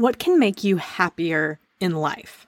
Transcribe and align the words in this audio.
What 0.00 0.18
can 0.18 0.38
make 0.38 0.64
you 0.64 0.78
happier 0.78 1.60
in 1.78 1.94
life? 1.94 2.46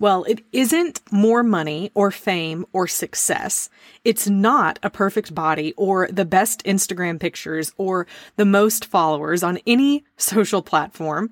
Well, 0.00 0.24
it 0.24 0.44
isn't 0.50 1.00
more 1.12 1.44
money 1.44 1.92
or 1.94 2.10
fame 2.10 2.66
or 2.72 2.88
success. 2.88 3.70
It's 4.04 4.28
not 4.28 4.80
a 4.82 4.90
perfect 4.90 5.32
body 5.32 5.72
or 5.76 6.08
the 6.10 6.24
best 6.24 6.64
Instagram 6.64 7.20
pictures 7.20 7.72
or 7.76 8.08
the 8.34 8.44
most 8.44 8.86
followers 8.86 9.44
on 9.44 9.60
any 9.68 10.02
social 10.16 10.62
platform. 10.62 11.30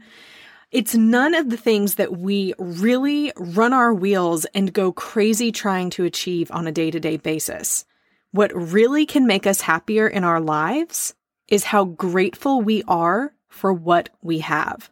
It's 0.70 0.95
none 0.95 1.34
of 1.34 1.51
the 1.51 1.56
things 1.56 1.96
that 1.96 2.16
we 2.16 2.54
really 2.60 3.32
run 3.37 3.73
our 3.73 3.93
wheels 3.93 4.45
and 4.54 4.73
go 4.73 4.93
crazy 4.93 5.51
trying 5.51 5.90
to 5.90 6.04
achieve 6.04 6.52
on 6.52 6.68
a 6.68 6.73
day 6.73 6.93
to 6.93 7.01
day 7.01 7.16
basis. 7.16 7.84
What 8.30 8.54
really 8.54 9.06
can 9.06 9.27
make 9.27 9.45
us 9.45 9.62
happier 9.62 10.06
in 10.06 10.23
our 10.23 10.40
lives 10.40 11.16
is 11.48 11.65
how 11.65 11.84
grateful 11.84 12.62
we 12.62 12.84
are 12.84 13.32
for 13.48 13.73
what 13.73 14.10
we 14.23 14.38
have 14.38 14.88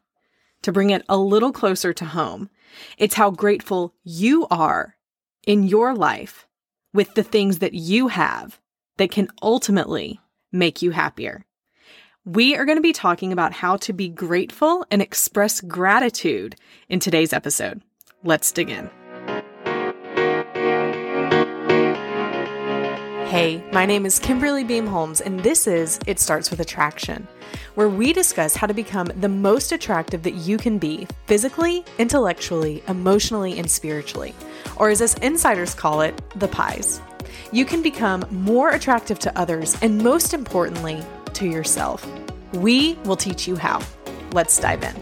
to 0.66 0.72
bring 0.72 0.90
it 0.90 1.04
a 1.08 1.16
little 1.16 1.52
closer 1.52 1.92
to 1.92 2.04
home. 2.04 2.50
It's 2.98 3.14
how 3.14 3.30
grateful 3.30 3.94
you 4.02 4.48
are 4.50 4.96
in 5.46 5.62
your 5.62 5.94
life 5.94 6.48
with 6.92 7.14
the 7.14 7.22
things 7.22 7.60
that 7.60 7.72
you 7.72 8.08
have 8.08 8.58
that 8.96 9.12
can 9.12 9.28
ultimately 9.40 10.18
make 10.50 10.82
you 10.82 10.90
happier. 10.90 11.44
We 12.24 12.56
are 12.56 12.64
going 12.64 12.78
to 12.78 12.82
be 12.82 12.92
talking 12.92 13.32
about 13.32 13.52
how 13.52 13.76
to 13.76 13.92
be 13.92 14.08
grateful 14.08 14.84
and 14.90 15.00
express 15.00 15.60
gratitude 15.60 16.56
in 16.88 16.98
today's 16.98 17.32
episode. 17.32 17.80
Let's 18.24 18.50
dig 18.50 18.68
in. 18.68 18.90
Hey, 23.36 23.62
my 23.70 23.84
name 23.84 24.06
is 24.06 24.18
Kimberly 24.18 24.64
Beam 24.64 24.86
Holmes, 24.86 25.20
and 25.20 25.40
this 25.40 25.66
is 25.66 26.00
It 26.06 26.18
Starts 26.18 26.50
with 26.50 26.58
Attraction, 26.58 27.28
where 27.74 27.90
we 27.90 28.14
discuss 28.14 28.56
how 28.56 28.66
to 28.66 28.72
become 28.72 29.08
the 29.14 29.28
most 29.28 29.72
attractive 29.72 30.22
that 30.22 30.36
you 30.36 30.56
can 30.56 30.78
be 30.78 31.06
physically, 31.26 31.84
intellectually, 31.98 32.82
emotionally, 32.88 33.58
and 33.58 33.70
spiritually, 33.70 34.34
or 34.76 34.88
as 34.88 35.02
us 35.02 35.18
insiders 35.18 35.74
call 35.74 36.00
it, 36.00 36.18
the 36.36 36.48
pies. 36.48 37.02
You 37.52 37.66
can 37.66 37.82
become 37.82 38.24
more 38.30 38.70
attractive 38.70 39.18
to 39.18 39.38
others, 39.38 39.76
and 39.82 40.02
most 40.02 40.32
importantly, 40.32 41.04
to 41.34 41.46
yourself. 41.46 42.10
We 42.54 42.94
will 43.04 43.16
teach 43.16 43.46
you 43.46 43.56
how. 43.56 43.82
Let's 44.32 44.58
dive 44.58 44.82
in. 44.82 44.96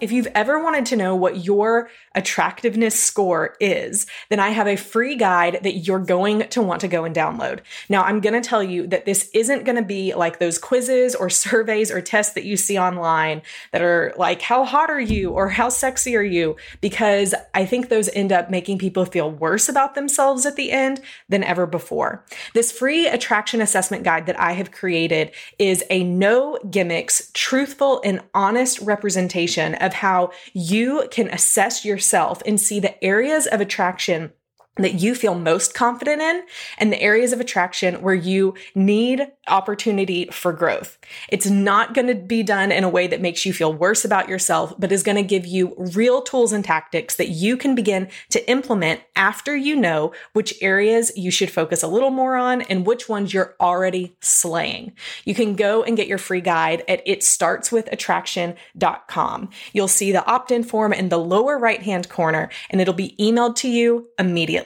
If 0.00 0.12
you've 0.12 0.28
ever 0.36 0.62
wanted 0.62 0.86
to 0.86 0.96
know 0.96 1.16
what 1.16 1.44
your 1.44 1.88
attractiveness 2.14 3.00
score 3.00 3.56
is, 3.60 4.06
then 4.28 4.40
I 4.40 4.50
have 4.50 4.66
a 4.66 4.76
free 4.76 5.16
guide 5.16 5.60
that 5.62 5.78
you're 5.78 5.98
going 5.98 6.48
to 6.48 6.62
want 6.62 6.80
to 6.82 6.88
go 6.88 7.04
and 7.04 7.14
download. 7.14 7.60
Now, 7.88 8.02
I'm 8.02 8.20
going 8.20 8.40
to 8.40 8.46
tell 8.46 8.62
you 8.62 8.86
that 8.88 9.04
this 9.04 9.30
isn't 9.34 9.64
going 9.64 9.76
to 9.76 9.82
be 9.82 10.14
like 10.14 10.38
those 10.38 10.58
quizzes 10.58 11.14
or 11.14 11.30
surveys 11.42 11.90
or 11.90 12.00
tests 12.00 12.34
that 12.34 12.44
you 12.44 12.56
see 12.56 12.78
online 12.78 13.42
that 13.72 13.82
are 13.82 14.14
like, 14.16 14.42
how 14.42 14.64
hot 14.64 14.90
are 14.90 15.00
you 15.00 15.30
or 15.30 15.48
how 15.48 15.68
sexy 15.68 16.16
are 16.16 16.22
you? 16.22 16.56
Because 16.80 17.34
I 17.54 17.66
think 17.66 17.88
those 17.88 18.08
end 18.10 18.32
up 18.32 18.50
making 18.50 18.78
people 18.78 19.04
feel 19.04 19.30
worse 19.30 19.68
about 19.68 19.94
themselves 19.94 20.46
at 20.46 20.56
the 20.56 20.70
end 20.70 21.00
than 21.28 21.44
ever 21.44 21.66
before. 21.66 22.24
This 22.54 22.72
free 22.72 23.06
attraction 23.06 23.60
assessment 23.60 24.04
guide 24.04 24.26
that 24.26 24.38
I 24.38 24.52
have 24.52 24.70
created 24.70 25.32
is 25.58 25.84
a 25.90 26.04
no 26.04 26.58
gimmicks, 26.70 27.30
truthful, 27.34 28.00
and 28.04 28.20
honest 28.34 28.80
representation 28.80 29.74
of 29.76 29.92
how 29.92 30.30
you 30.52 31.08
can 31.10 31.28
assess 31.28 31.84
yourself 32.02 32.42
and 32.44 32.60
see 32.60 32.80
the 32.80 33.02
areas 33.04 33.46
of 33.46 33.60
attraction 33.60 34.32
that 34.76 34.94
you 34.94 35.14
feel 35.14 35.34
most 35.34 35.74
confident 35.74 36.22
in 36.22 36.44
and 36.78 36.90
the 36.90 37.00
areas 37.00 37.34
of 37.34 37.40
attraction 37.40 38.00
where 38.00 38.14
you 38.14 38.54
need 38.74 39.30
opportunity 39.46 40.24
for 40.32 40.50
growth. 40.50 40.96
It's 41.28 41.50
not 41.50 41.92
going 41.92 42.06
to 42.06 42.14
be 42.14 42.42
done 42.42 42.72
in 42.72 42.82
a 42.82 42.88
way 42.88 43.06
that 43.06 43.20
makes 43.20 43.44
you 43.44 43.52
feel 43.52 43.70
worse 43.70 44.02
about 44.02 44.30
yourself, 44.30 44.72
but 44.78 44.90
is 44.90 45.02
going 45.02 45.16
to 45.16 45.22
give 45.22 45.44
you 45.44 45.74
real 45.76 46.22
tools 46.22 46.52
and 46.52 46.64
tactics 46.64 47.16
that 47.16 47.28
you 47.28 47.58
can 47.58 47.74
begin 47.74 48.08
to 48.30 48.50
implement 48.50 49.02
after 49.14 49.54
you 49.54 49.76
know 49.76 50.14
which 50.32 50.54
areas 50.62 51.12
you 51.16 51.30
should 51.30 51.50
focus 51.50 51.82
a 51.82 51.88
little 51.88 52.10
more 52.10 52.36
on 52.36 52.62
and 52.62 52.86
which 52.86 53.10
ones 53.10 53.34
you're 53.34 53.54
already 53.60 54.16
slaying. 54.20 54.94
You 55.24 55.34
can 55.34 55.54
go 55.54 55.82
and 55.82 55.98
get 55.98 56.08
your 56.08 56.16
free 56.16 56.40
guide 56.40 56.82
at 56.88 57.04
itstartswithattraction.com. 57.04 59.50
You'll 59.74 59.88
see 59.88 60.12
the 60.12 60.24
opt-in 60.24 60.64
form 60.64 60.94
in 60.94 61.10
the 61.10 61.18
lower 61.18 61.58
right-hand 61.58 62.08
corner 62.08 62.48
and 62.70 62.80
it'll 62.80 62.94
be 62.94 63.14
emailed 63.20 63.56
to 63.56 63.68
you 63.68 64.08
immediately. 64.18 64.61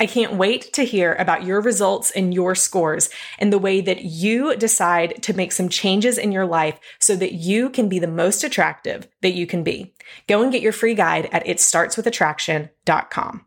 I 0.00 0.06
can't 0.06 0.34
wait 0.34 0.72
to 0.72 0.84
hear 0.84 1.14
about 1.14 1.44
your 1.44 1.60
results 1.60 2.10
and 2.10 2.34
your 2.34 2.56
scores 2.56 3.10
and 3.38 3.52
the 3.52 3.58
way 3.58 3.80
that 3.80 4.02
you 4.04 4.56
decide 4.56 5.22
to 5.22 5.34
make 5.34 5.52
some 5.52 5.68
changes 5.68 6.18
in 6.18 6.32
your 6.32 6.46
life 6.46 6.80
so 6.98 7.14
that 7.16 7.34
you 7.34 7.70
can 7.70 7.88
be 7.88 8.00
the 8.00 8.08
most 8.08 8.42
attractive 8.42 9.06
that 9.22 9.34
you 9.34 9.46
can 9.46 9.62
be. 9.62 9.94
Go 10.26 10.42
and 10.42 10.50
get 10.50 10.62
your 10.62 10.72
free 10.72 10.94
guide 10.94 11.28
at 11.32 11.46
itstartswithattraction.com. 11.46 13.44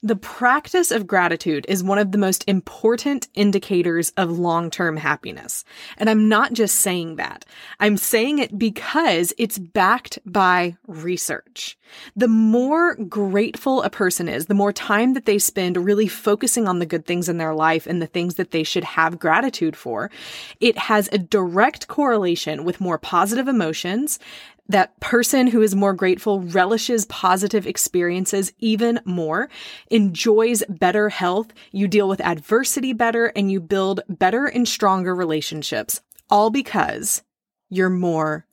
The 0.00 0.14
practice 0.14 0.92
of 0.92 1.08
gratitude 1.08 1.66
is 1.68 1.82
one 1.82 1.98
of 1.98 2.12
the 2.12 2.18
most 2.18 2.44
important 2.46 3.26
indicators 3.34 4.10
of 4.16 4.38
long-term 4.38 4.96
happiness. 4.96 5.64
And 5.96 6.08
I'm 6.08 6.28
not 6.28 6.52
just 6.52 6.76
saying 6.76 7.16
that. 7.16 7.44
I'm 7.80 7.96
saying 7.96 8.38
it 8.38 8.56
because 8.56 9.32
it's 9.38 9.58
backed 9.58 10.20
by 10.24 10.76
research. 10.86 11.76
The 12.14 12.28
more 12.28 12.94
grateful 12.94 13.82
a 13.82 13.90
person 13.90 14.28
is, 14.28 14.46
the 14.46 14.54
more 14.54 14.72
time 14.72 15.14
that 15.14 15.26
they 15.26 15.40
spend 15.40 15.76
really 15.76 16.06
focusing 16.06 16.68
on 16.68 16.78
the 16.78 16.86
good 16.86 17.04
things 17.04 17.28
in 17.28 17.38
their 17.38 17.54
life 17.54 17.84
and 17.84 18.00
the 18.00 18.06
things 18.06 18.36
that 18.36 18.52
they 18.52 18.62
should 18.62 18.84
have 18.84 19.18
gratitude 19.18 19.74
for, 19.74 20.12
it 20.60 20.78
has 20.78 21.08
a 21.10 21.18
direct 21.18 21.88
correlation 21.88 22.62
with 22.62 22.80
more 22.80 22.98
positive 22.98 23.48
emotions, 23.48 24.20
that 24.68 24.98
person 25.00 25.46
who 25.46 25.62
is 25.62 25.74
more 25.74 25.94
grateful 25.94 26.40
relishes 26.40 27.06
positive 27.06 27.66
experiences 27.66 28.52
even 28.58 29.00
more, 29.04 29.48
enjoys 29.90 30.62
better 30.68 31.08
health, 31.08 31.52
you 31.72 31.88
deal 31.88 32.08
with 32.08 32.20
adversity 32.20 32.92
better, 32.92 33.26
and 33.34 33.50
you 33.50 33.60
build 33.60 34.00
better 34.08 34.46
and 34.46 34.68
stronger 34.68 35.14
relationships, 35.14 36.00
all 36.28 36.50
because 36.50 37.22
you're 37.70 37.88
more 37.90 38.46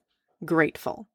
grateful. 0.43 1.07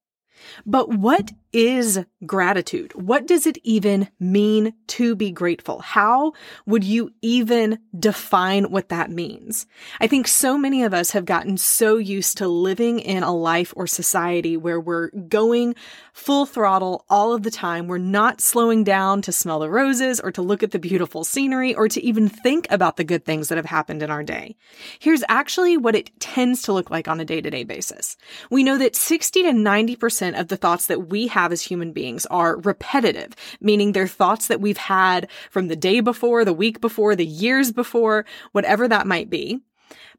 But 0.66 0.90
what 0.90 1.32
is 1.52 1.98
gratitude? 2.26 2.92
What 2.94 3.26
does 3.26 3.46
it 3.46 3.58
even 3.64 4.08
mean 4.20 4.72
to 4.88 5.16
be 5.16 5.32
grateful? 5.32 5.80
How 5.80 6.32
would 6.66 6.84
you 6.84 7.10
even 7.22 7.78
define 7.98 8.70
what 8.70 8.88
that 8.90 9.10
means? 9.10 9.66
I 10.00 10.06
think 10.06 10.28
so 10.28 10.56
many 10.56 10.84
of 10.84 10.94
us 10.94 11.10
have 11.10 11.24
gotten 11.24 11.56
so 11.56 11.96
used 11.96 12.38
to 12.38 12.46
living 12.46 13.00
in 13.00 13.22
a 13.22 13.34
life 13.34 13.72
or 13.76 13.86
society 13.86 14.56
where 14.56 14.80
we're 14.80 15.10
going 15.10 15.74
full 16.12 16.46
throttle 16.46 17.04
all 17.08 17.32
of 17.32 17.42
the 17.42 17.50
time. 17.50 17.88
We're 17.88 17.98
not 17.98 18.40
slowing 18.40 18.84
down 18.84 19.22
to 19.22 19.32
smell 19.32 19.58
the 19.58 19.70
roses 19.70 20.20
or 20.20 20.30
to 20.32 20.42
look 20.42 20.62
at 20.62 20.70
the 20.70 20.78
beautiful 20.78 21.24
scenery 21.24 21.74
or 21.74 21.88
to 21.88 22.02
even 22.02 22.28
think 22.28 22.66
about 22.70 22.96
the 22.96 23.04
good 23.04 23.24
things 23.24 23.48
that 23.48 23.56
have 23.56 23.66
happened 23.66 24.02
in 24.02 24.10
our 24.10 24.22
day. 24.22 24.56
Here's 24.98 25.24
actually 25.28 25.76
what 25.76 25.96
it 25.96 26.10
tends 26.20 26.62
to 26.62 26.72
look 26.72 26.90
like 26.90 27.08
on 27.08 27.20
a 27.20 27.24
day 27.24 27.40
to 27.40 27.50
day 27.50 27.64
basis. 27.64 28.16
We 28.50 28.62
know 28.62 28.78
that 28.78 28.94
60 28.94 29.42
to 29.42 29.50
90% 29.50 30.29
of 30.34 30.48
the 30.48 30.56
thoughts 30.56 30.86
that 30.86 31.08
we 31.08 31.26
have 31.26 31.40
have 31.40 31.52
as 31.52 31.62
human 31.62 31.92
beings 31.92 32.26
are 32.26 32.58
repetitive, 32.60 33.34
meaning 33.60 33.92
they're 33.92 34.06
thoughts 34.06 34.48
that 34.48 34.60
we've 34.60 34.76
had 34.76 35.28
from 35.50 35.68
the 35.68 35.76
day 35.76 36.00
before, 36.00 36.44
the 36.44 36.52
week 36.52 36.80
before, 36.80 37.16
the 37.16 37.26
years 37.26 37.72
before, 37.72 38.26
whatever 38.52 38.86
that 38.86 39.06
might 39.06 39.30
be. 39.30 39.58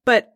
But 0.03 0.33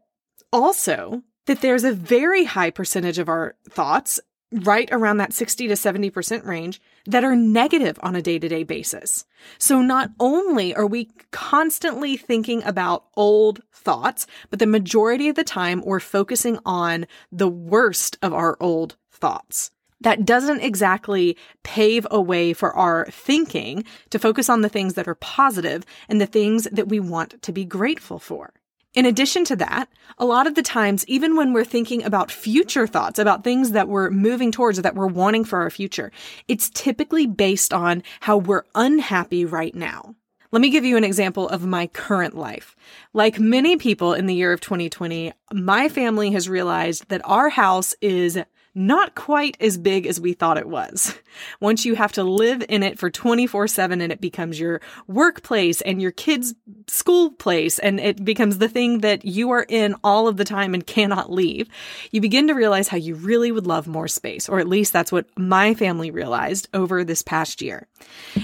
also 0.53 1.23
that 1.47 1.61
there's 1.61 1.83
a 1.83 1.91
very 1.91 2.45
high 2.45 2.69
percentage 2.69 3.19
of 3.19 3.29
our 3.29 3.55
thoughts 3.69 4.19
right 4.51 4.87
around 4.91 5.17
that 5.17 5.33
60 5.33 5.67
to 5.67 5.73
70% 5.73 6.45
range 6.45 6.79
that 7.07 7.23
are 7.23 7.35
negative 7.35 7.99
on 8.01 8.15
a 8.15 8.21
day 8.21 8.39
to 8.39 8.47
day 8.47 8.63
basis. 8.63 9.25
So 9.57 9.81
not 9.81 10.11
only 10.19 10.73
are 10.75 10.85
we 10.85 11.09
constantly 11.31 12.15
thinking 12.15 12.63
about 12.63 13.05
old 13.15 13.61
thoughts, 13.73 14.27
but 14.49 14.59
the 14.59 14.67
majority 14.67 15.29
of 15.29 15.35
the 15.35 15.43
time 15.43 15.81
we're 15.83 15.99
focusing 15.99 16.59
on 16.63 17.07
the 17.31 17.49
worst 17.49 18.17
of 18.21 18.33
our 18.33 18.55
old 18.59 18.95
thoughts 19.15 19.71
that 20.01 20.25
doesn't 20.25 20.61
exactly 20.61 21.37
pave 21.63 22.05
a 22.11 22.21
way 22.21 22.53
for 22.53 22.73
our 22.75 23.07
thinking 23.09 23.83
to 24.09 24.19
focus 24.19 24.49
on 24.49 24.61
the 24.61 24.69
things 24.69 24.93
that 24.95 25.07
are 25.07 25.15
positive 25.15 25.85
and 26.09 26.19
the 26.19 26.25
things 26.25 26.67
that 26.71 26.89
we 26.89 26.99
want 26.99 27.41
to 27.41 27.51
be 27.51 27.65
grateful 27.65 28.19
for. 28.19 28.53
In 28.93 29.05
addition 29.05 29.43
to 29.45 29.57
that, 29.57 29.89
a 30.17 30.25
lot 30.25 30.47
of 30.47 30.55
the 30.55 30.61
times, 30.61 31.05
even 31.07 31.35
when 31.35 31.51
we're 31.51 31.65
thinking 31.65 32.01
about 32.03 32.31
future 32.31 32.87
thoughts, 32.87 33.19
about 33.19 33.43
things 33.43 33.71
that 33.71 33.89
we're 33.89 34.09
moving 34.09 34.51
towards 34.51 34.81
that 34.81 34.95
we're 34.95 35.07
wanting 35.07 35.43
for 35.43 35.59
our 35.59 35.69
future, 35.69 36.11
it's 36.47 36.69
typically 36.69 37.27
based 37.27 37.73
on 37.73 38.03
how 38.21 38.37
we're 38.37 38.63
unhappy 38.73 39.43
right 39.43 39.75
now. 39.75 40.15
Let 40.51 40.61
me 40.61 40.69
give 40.69 40.85
you 40.85 40.95
an 40.95 41.03
example 41.03 41.49
of 41.49 41.65
my 41.65 41.87
current 41.87 42.37
life. 42.37 42.77
Like 43.11 43.39
many 43.39 43.75
people 43.75 44.13
in 44.13 44.27
the 44.27 44.35
year 44.35 44.53
of 44.53 44.61
2020, 44.61 45.33
my 45.51 45.89
family 45.89 46.31
has 46.31 46.47
realized 46.47 47.09
that 47.09 47.21
our 47.25 47.49
house 47.49 47.95
is 47.99 48.39
not 48.75 49.15
quite 49.15 49.55
as 49.61 49.77
big 49.77 50.05
as 50.05 50.19
we 50.19 50.33
thought 50.33 50.57
it 50.57 50.67
was. 50.67 51.17
Once 51.61 51.85
you 51.85 51.95
have 51.95 52.11
to 52.11 52.23
live 52.23 52.63
in 52.67 52.83
it 52.83 52.99
for 52.99 53.09
24 53.09 53.67
7 53.67 54.01
and 54.01 54.11
it 54.11 54.21
becomes 54.21 54.59
your 54.59 54.81
workplace 55.07 55.81
and 55.81 56.01
your 56.01 56.11
kids' 56.11 56.53
school 56.87 57.31
place 57.31 57.79
and 57.79 57.99
it 57.99 58.23
becomes 58.23 58.57
the 58.57 58.67
thing 58.67 58.99
that 58.99 59.23
you 59.23 59.49
are 59.51 59.65
in 59.69 59.95
all 60.03 60.27
of 60.27 60.37
the 60.37 60.45
time 60.45 60.73
and 60.73 60.85
cannot 60.85 61.31
leave, 61.31 61.69
you 62.11 62.19
begin 62.19 62.47
to 62.47 62.53
realize 62.53 62.89
how 62.89 62.97
you 62.97 63.15
really 63.15 63.51
would 63.51 63.65
love 63.65 63.87
more 63.87 64.07
space, 64.07 64.49
or 64.49 64.59
at 64.59 64.67
least 64.67 64.91
that's 64.91 65.11
what 65.11 65.25
my 65.37 65.73
family 65.73 66.11
realized 66.11 66.67
over 66.73 67.03
this 67.03 67.21
past 67.21 67.61
year. 67.61 67.87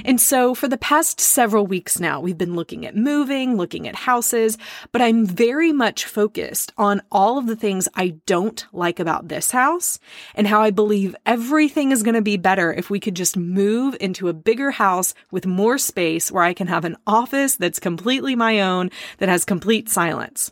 And 0.06 0.20
so 0.20 0.56
for 0.56 0.68
the 0.68 0.78
past 0.78 1.20
several 1.20 1.68
weeks 1.68 2.00
now, 2.00 2.22
we've 2.22 2.38
been 2.38 2.56
looking 2.56 2.86
at 2.86 2.96
moving, 2.96 3.58
looking 3.58 3.88
at 3.88 3.96
houses, 3.96 4.58
but 4.92 5.02
I'm 5.02 5.26
very 5.26 5.74
much 5.74 6.06
focused 6.06 6.72
on 6.78 7.02
all 7.12 7.38
of 7.38 7.48
the 7.48 7.56
things 7.56 7.90
I 7.96 8.16
don't 8.26 8.66
like 8.72 9.00
about 9.00 9.28
this 9.28 9.52
house 9.52 10.00
and 10.36 10.48
how 10.48 10.62
I 10.62 10.72
believe 10.72 11.16
everything 11.26 11.92
is 11.92 12.04
going 12.04 12.16
to 12.16 12.22
be 12.22 12.38
better 12.38 12.74
if 12.74 12.90
we 12.90 13.00
could 13.00 13.16
just 13.16 13.38
move 13.38 13.96
into 14.00 14.28
a 14.28 14.34
bigger 14.34 14.72
house 14.72 15.14
with 15.32 15.46
more 15.46 15.78
space 15.78 16.32
where 16.32 16.44
I 16.44 16.54
can 16.54 16.68
have 16.68 16.86
an 16.86 16.98
office 17.06 17.56
that's 17.56 17.80
completely 17.80 18.36
my 18.36 18.62
own, 18.62 18.92
that 19.20 19.30
has 19.30 19.46
complete 19.46 19.90
silence. 19.90 20.52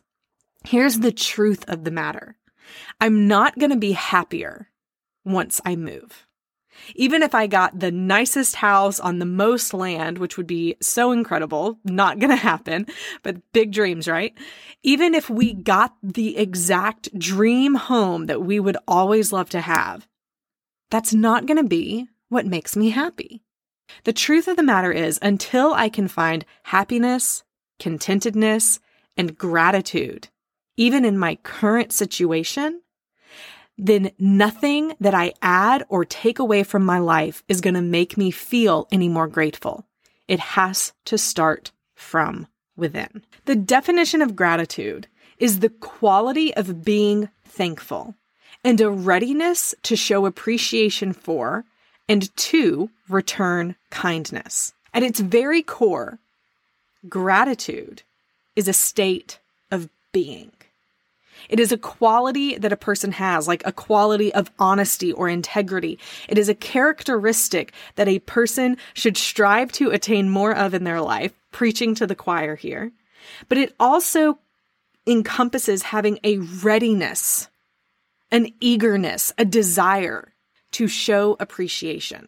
Here's 0.63 0.99
the 0.99 1.11
truth 1.11 1.63
of 1.67 1.83
the 1.83 1.91
matter. 1.91 2.37
I'm 2.99 3.27
not 3.27 3.57
going 3.57 3.71
to 3.71 3.77
be 3.77 3.93
happier 3.93 4.69
once 5.25 5.61
I 5.65 5.75
move. 5.75 6.25
Even 6.95 7.23
if 7.23 7.35
I 7.35 7.47
got 7.47 7.79
the 7.79 7.91
nicest 7.91 8.55
house 8.55 8.99
on 8.99 9.19
the 9.19 9.25
most 9.25 9.73
land, 9.73 10.17
which 10.17 10.37
would 10.37 10.47
be 10.47 10.75
so 10.81 11.11
incredible, 11.11 11.79
not 11.83 12.19
going 12.19 12.29
to 12.35 12.35
happen, 12.35 12.85
but 13.23 13.41
big 13.53 13.71
dreams, 13.71 14.07
right? 14.07 14.33
Even 14.83 15.13
if 15.13 15.29
we 15.29 15.53
got 15.53 15.95
the 16.01 16.37
exact 16.37 17.17
dream 17.17 17.75
home 17.75 18.25
that 18.27 18.41
we 18.41 18.59
would 18.59 18.77
always 18.87 19.31
love 19.31 19.49
to 19.51 19.61
have, 19.61 20.07
that's 20.89 21.13
not 21.13 21.45
going 21.45 21.57
to 21.57 21.67
be 21.67 22.07
what 22.29 22.45
makes 22.45 22.75
me 22.75 22.89
happy. 22.89 23.43
The 24.03 24.13
truth 24.13 24.47
of 24.47 24.55
the 24.55 24.63
matter 24.63 24.91
is, 24.91 25.19
until 25.21 25.73
I 25.73 25.89
can 25.89 26.07
find 26.07 26.45
happiness, 26.63 27.43
contentedness, 27.79 28.79
and 29.17 29.37
gratitude, 29.37 30.29
even 30.77 31.03
in 31.05 31.17
my 31.17 31.35
current 31.43 31.91
situation, 31.91 32.81
then 33.79 34.11
nothing 34.19 34.93
that 34.99 35.13
I 35.13 35.33
add 35.41 35.85
or 35.89 36.03
take 36.03 36.37
away 36.37 36.63
from 36.63 36.85
my 36.85 36.99
life 36.99 37.43
is 37.47 37.61
going 37.61 37.75
to 37.75 37.81
make 37.81 38.17
me 38.17 38.29
feel 38.29 38.87
any 38.91 39.07
more 39.07 39.27
grateful. 39.27 39.85
It 40.27 40.39
has 40.39 40.91
to 41.05 41.17
start 41.17 41.71
from 41.95 42.47
within. 42.75 43.23
The 43.45 43.55
definition 43.55 44.21
of 44.21 44.35
gratitude 44.35 45.07
is 45.37 45.59
the 45.59 45.69
quality 45.69 46.53
of 46.55 46.83
being 46.83 47.29
thankful 47.45 48.15
and 48.63 48.79
a 48.81 48.89
readiness 48.89 49.73
to 49.83 49.95
show 49.95 50.25
appreciation 50.25 51.13
for 51.13 51.63
and 52.09 52.35
to 52.35 52.89
return 53.07 53.75
kindness. 53.89 54.73
At 54.93 55.03
its 55.03 55.19
very 55.19 55.61
core, 55.61 56.19
gratitude 57.07 58.03
is 58.55 58.67
a 58.67 58.73
state 58.73 59.39
of 59.71 59.89
being. 60.11 60.51
It 61.47 61.59
is 61.59 61.71
a 61.71 61.77
quality 61.77 62.57
that 62.57 62.73
a 62.73 62.77
person 62.77 63.11
has, 63.13 63.47
like 63.47 63.65
a 63.65 63.71
quality 63.71 64.33
of 64.33 64.51
honesty 64.59 65.13
or 65.13 65.29
integrity. 65.29 65.99
It 66.27 66.37
is 66.37 66.49
a 66.49 66.55
characteristic 66.55 67.73
that 67.95 68.07
a 68.07 68.19
person 68.19 68.77
should 68.93 69.17
strive 69.17 69.71
to 69.73 69.91
attain 69.91 70.29
more 70.29 70.55
of 70.55 70.73
in 70.73 70.83
their 70.83 71.01
life, 71.01 71.33
preaching 71.51 71.95
to 71.95 72.07
the 72.07 72.15
choir 72.15 72.55
here. 72.55 72.91
But 73.47 73.57
it 73.57 73.75
also 73.79 74.39
encompasses 75.07 75.83
having 75.83 76.19
a 76.23 76.37
readiness, 76.37 77.49
an 78.31 78.47
eagerness, 78.59 79.33
a 79.37 79.45
desire 79.45 80.33
to 80.71 80.87
show 80.87 81.35
appreciation. 81.39 82.27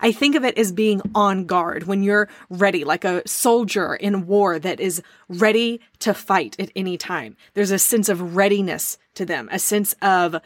I 0.00 0.12
think 0.12 0.34
of 0.34 0.44
it 0.44 0.58
as 0.58 0.72
being 0.72 1.02
on 1.14 1.46
guard 1.46 1.84
when 1.84 2.02
you're 2.02 2.28
ready, 2.50 2.84
like 2.84 3.04
a 3.04 3.26
soldier 3.26 3.94
in 3.94 4.26
war 4.26 4.58
that 4.58 4.80
is 4.80 5.02
ready 5.28 5.80
to 6.00 6.14
fight 6.14 6.56
at 6.58 6.70
any 6.74 6.96
time. 6.96 7.36
There's 7.54 7.70
a 7.70 7.78
sense 7.78 8.08
of 8.08 8.36
readiness 8.36 8.98
to 9.14 9.24
them, 9.24 9.48
a 9.52 9.58
sense 9.58 9.94
of 10.02 10.36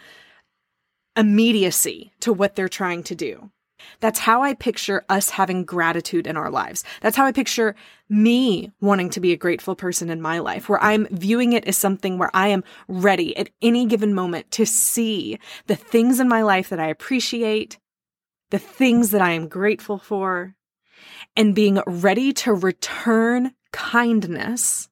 immediacy 1.16 2.12
to 2.20 2.32
what 2.32 2.56
they're 2.56 2.69
trying 2.69 3.02
to 3.04 3.14
do. 3.14 3.50
That's 4.00 4.19
how 4.19 4.43
I 4.43 4.54
picture 4.54 5.04
us 5.08 5.31
having 5.31 5.64
gratitude 5.64 6.26
in 6.26 6.37
our 6.37 6.50
lives. 6.50 6.82
That's 7.02 7.16
how 7.16 7.25
I 7.25 7.32
picture 7.32 7.76
me 8.08 8.72
wanting 8.81 9.10
to 9.10 9.20
be 9.20 9.32
a 9.32 9.37
grateful 9.37 9.76
person 9.76 10.10
in 10.10 10.20
my 10.20 10.38
life, 10.38 10.69
where 10.69 10.82
I'm 10.82 11.06
viewing 11.10 11.52
it 11.52 11.66
as 11.66 11.76
something 11.76 12.19
where 12.19 12.31
I 12.34 12.49
am 12.49 12.64
ready 12.88 13.37
at 13.37 13.50
any 13.62 13.87
given 13.87 14.14
moment 14.14 14.50
to 14.52 14.66
see 14.66 15.38
the 15.66 15.76
things 15.76 16.20
in 16.20 16.28
my 16.28 16.42
life 16.42 16.69
that 16.70 16.81
I 16.81 16.88
appreciate, 16.88 17.78
the 18.50 18.58
things 18.58 19.10
that 19.10 19.22
I 19.22 19.32
am 19.32 19.48
grateful 19.48 19.98
for, 19.98 20.54
and 21.37 21.54
being 21.54 21.81
ready 21.87 22.32
to 22.32 22.54
return 22.54 23.52
kindness 23.72 24.88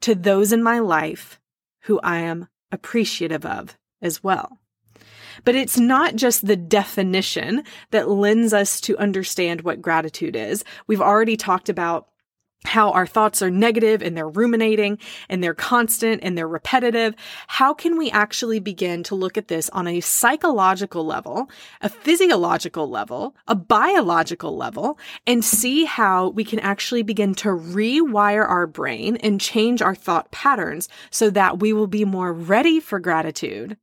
to 0.00 0.14
those 0.14 0.52
in 0.52 0.62
my 0.62 0.78
life 0.78 1.40
who 1.82 2.00
I 2.00 2.18
am 2.18 2.48
appreciative 2.72 3.44
of 3.44 3.76
as 4.00 4.22
well. 4.22 4.58
But 5.44 5.54
it's 5.54 5.78
not 5.78 6.16
just 6.16 6.46
the 6.46 6.56
definition 6.56 7.62
that 7.90 8.08
lends 8.08 8.52
us 8.52 8.80
to 8.82 8.98
understand 8.98 9.60
what 9.60 9.82
gratitude 9.82 10.34
is. 10.34 10.64
We've 10.86 11.02
already 11.02 11.36
talked 11.36 11.68
about 11.68 12.08
how 12.66 12.90
our 12.90 13.06
thoughts 13.06 13.42
are 13.42 13.50
negative 13.50 14.02
and 14.02 14.16
they're 14.16 14.28
ruminating 14.28 14.98
and 15.28 15.42
they're 15.42 15.54
constant 15.54 16.22
and 16.22 16.36
they're 16.36 16.48
repetitive. 16.48 17.14
How 17.46 17.72
can 17.74 17.96
we 17.96 18.10
actually 18.10 18.60
begin 18.60 19.02
to 19.04 19.14
look 19.14 19.38
at 19.38 19.48
this 19.48 19.70
on 19.70 19.86
a 19.86 20.00
psychological 20.00 21.04
level, 21.04 21.50
a 21.80 21.88
physiological 21.88 22.88
level, 22.88 23.34
a 23.46 23.54
biological 23.54 24.56
level, 24.56 24.98
and 25.26 25.44
see 25.44 25.84
how 25.84 26.28
we 26.28 26.44
can 26.44 26.58
actually 26.60 27.02
begin 27.02 27.34
to 27.36 27.48
rewire 27.48 28.48
our 28.48 28.66
brain 28.66 29.16
and 29.16 29.40
change 29.40 29.82
our 29.82 29.94
thought 29.94 30.30
patterns 30.30 30.88
so 31.10 31.30
that 31.30 31.60
we 31.60 31.72
will 31.72 31.86
be 31.86 32.04
more 32.04 32.32
ready 32.32 32.80
for 32.80 32.98
gratitude 32.98 33.76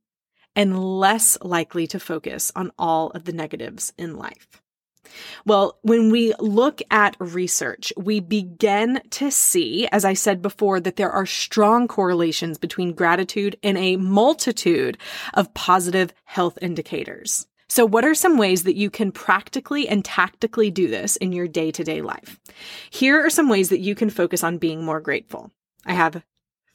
and 0.56 0.78
less 1.00 1.36
likely 1.42 1.86
to 1.88 1.98
focus 1.98 2.52
on 2.54 2.70
all 2.78 3.10
of 3.10 3.24
the 3.24 3.32
negatives 3.32 3.92
in 3.98 4.16
life? 4.16 4.63
Well, 5.44 5.78
when 5.82 6.10
we 6.10 6.34
look 6.38 6.80
at 6.90 7.16
research, 7.18 7.92
we 7.96 8.20
begin 8.20 9.00
to 9.10 9.30
see, 9.30 9.86
as 9.88 10.04
I 10.04 10.14
said 10.14 10.42
before, 10.42 10.80
that 10.80 10.96
there 10.96 11.10
are 11.10 11.26
strong 11.26 11.88
correlations 11.88 12.58
between 12.58 12.92
gratitude 12.92 13.56
and 13.62 13.78
a 13.78 13.96
multitude 13.96 14.98
of 15.34 15.52
positive 15.54 16.12
health 16.24 16.58
indicators. 16.62 17.46
So, 17.68 17.84
what 17.84 18.04
are 18.04 18.14
some 18.14 18.36
ways 18.36 18.64
that 18.64 18.76
you 18.76 18.90
can 18.90 19.10
practically 19.10 19.88
and 19.88 20.04
tactically 20.04 20.70
do 20.70 20.86
this 20.86 21.16
in 21.16 21.32
your 21.32 21.48
day 21.48 21.70
to 21.72 21.82
day 21.82 22.02
life? 22.02 22.38
Here 22.90 23.24
are 23.24 23.30
some 23.30 23.48
ways 23.48 23.70
that 23.70 23.80
you 23.80 23.94
can 23.94 24.10
focus 24.10 24.44
on 24.44 24.58
being 24.58 24.84
more 24.84 25.00
grateful. 25.00 25.50
I 25.86 25.94
have 25.94 26.22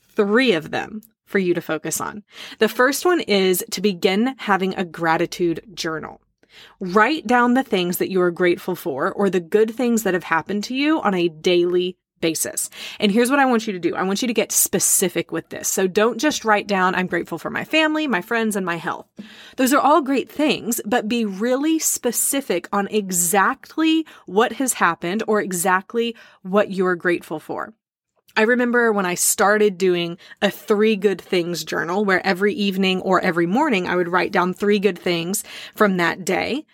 three 0.01 0.53
of 0.53 0.72
them 0.72 1.01
for 1.25 1.39
you 1.39 1.53
to 1.53 1.62
focus 1.62 2.01
on. 2.01 2.24
The 2.58 2.67
first 2.67 3.05
one 3.05 3.22
is 3.22 3.63
to 3.72 3.81
begin 3.81 4.36
having 4.39 4.74
a 4.75 4.84
gratitude 4.84 5.62
journal. 5.74 6.22
Write 6.79 7.27
down 7.27 7.53
the 7.53 7.63
things 7.63 7.98
that 7.98 8.12
you 8.12 8.22
are 8.22 8.32
grateful 8.32 8.75
for 8.75 9.12
or 9.12 9.29
the 9.29 9.39
good 9.39 9.74
things 9.74 10.03
that 10.03 10.13
have 10.13 10.24
happened 10.24 10.63
to 10.65 10.75
you 10.75 11.01
on 11.01 11.13
a 11.13 11.29
daily 11.29 11.98
basis. 12.22 12.70
And 13.00 13.12
here's 13.12 13.29
what 13.29 13.39
I 13.39 13.46
want 13.46 13.68
you 13.68 13.74
to 13.74 13.79
do. 13.79 13.96
I 13.96 14.03
want 14.03 14.22
you 14.22 14.27
to 14.27 14.34
get 14.34 14.51
specific 14.51 15.32
with 15.32 15.50
this. 15.50 15.68
So 15.68 15.88
don't 15.88 16.20
just 16.20 16.46
write 16.46 16.68
down, 16.68 16.96
I'm 16.96 17.08
grateful 17.08 17.38
for 17.38 17.50
my 17.50 17.63
family, 17.63 18.08
my 18.08 18.22
friends, 18.22 18.56
and 18.56 18.65
my 18.65 18.75
health. 18.75 19.08
Those 19.56 19.74
are 19.74 19.79
all 19.79 20.01
great 20.01 20.29
things, 20.29 20.82
but 20.86 21.08
be 21.08 21.25
really 21.25 21.79
specific 21.79 22.68
on 22.72 22.88
exactly 22.88 24.06
what 24.25 24.53
has 24.53 24.74
happened 24.74 25.24
or 25.27 25.41
exactly 25.41 26.15
what 26.41 26.72
you're 26.72 26.96
grateful 26.96 27.39
for. 27.39 27.74
I 28.39 28.43
remember 28.43 28.93
when 28.93 29.05
I 29.05 29.15
started 29.15 29.77
doing 29.77 30.17
a 30.41 30.50
three 30.50 30.96
good 30.96 31.19
things 31.19 31.65
journal 31.65 32.05
where 32.05 32.25
every 32.25 32.53
evening 32.53 33.01
or 33.01 33.19
every 33.19 33.46
morning 33.46 33.86
I 33.86 33.98
would 33.98 34.08
write 34.08 34.31
down 34.31 34.53
three 34.53 34.79
good 34.79 34.98
things 34.98 35.43
from 35.75 35.98
that 35.98 36.24
day. 36.24 36.65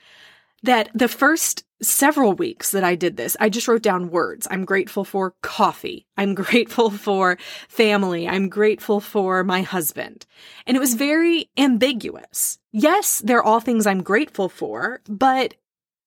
That 0.61 0.91
the 0.93 1.07
first 1.07 1.63
several 1.81 2.33
weeks 2.33 2.69
that 2.69 2.83
I 2.83 2.93
did 2.93 3.17
this, 3.17 3.35
I 3.39 3.49
just 3.49 3.67
wrote 3.67 3.81
down 3.81 4.11
words. 4.11 4.47
I'm 4.51 4.63
grateful 4.63 5.03
for 5.03 5.33
coffee. 5.41 6.05
I'm 6.15 6.35
grateful 6.45 6.91
for 6.91 7.39
family. 7.67 8.29
I'm 8.29 8.47
grateful 8.47 8.99
for 8.99 9.43
my 9.43 9.63
husband. 9.63 10.27
And 10.67 10.77
it 10.77 10.79
was 10.79 10.93
very 10.93 11.49
ambiguous. 11.57 12.59
Yes, 12.73 13.23
they're 13.25 13.43
all 13.43 13.59
things 13.59 13.87
I'm 13.87 14.03
grateful 14.03 14.49
for, 14.49 15.01
but 15.09 15.55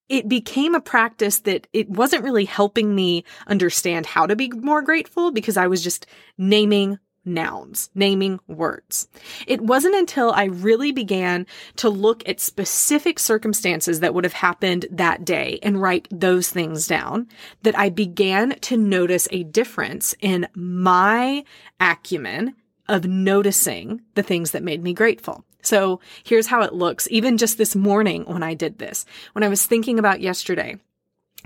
it 0.08 0.28
became 0.28 0.74
a 0.74 0.80
practice 0.80 1.40
that 1.40 1.66
it 1.72 1.88
wasn't 1.88 2.24
really 2.24 2.44
helping 2.44 2.94
me 2.94 3.24
understand 3.46 4.06
how 4.06 4.26
to 4.26 4.36
be 4.36 4.48
more 4.48 4.82
grateful 4.82 5.30
because 5.30 5.56
I 5.56 5.66
was 5.66 5.82
just 5.82 6.06
naming 6.36 6.98
nouns, 7.24 7.90
naming 7.94 8.40
words. 8.46 9.08
It 9.46 9.60
wasn't 9.60 9.94
until 9.94 10.32
I 10.32 10.44
really 10.44 10.92
began 10.92 11.46
to 11.76 11.88
look 11.88 12.26
at 12.28 12.40
specific 12.40 13.18
circumstances 13.18 14.00
that 14.00 14.14
would 14.14 14.24
have 14.24 14.32
happened 14.32 14.86
that 14.90 15.24
day 15.24 15.58
and 15.62 15.80
write 15.80 16.08
those 16.10 16.48
things 16.48 16.86
down 16.86 17.28
that 17.62 17.78
I 17.78 17.90
began 17.90 18.58
to 18.60 18.76
notice 18.76 19.28
a 19.30 19.44
difference 19.44 20.14
in 20.20 20.48
my 20.54 21.44
acumen 21.78 22.54
of 22.88 23.04
noticing 23.04 24.00
the 24.14 24.22
things 24.22 24.52
that 24.52 24.62
made 24.62 24.82
me 24.82 24.94
grateful. 24.94 25.44
So 25.62 26.00
here's 26.24 26.46
how 26.46 26.62
it 26.62 26.72
looks, 26.72 27.08
even 27.10 27.36
just 27.36 27.58
this 27.58 27.74
morning 27.74 28.24
when 28.24 28.42
I 28.42 28.54
did 28.54 28.78
this. 28.78 29.04
When 29.32 29.42
I 29.42 29.48
was 29.48 29.66
thinking 29.66 29.98
about 29.98 30.20
yesterday, 30.20 30.78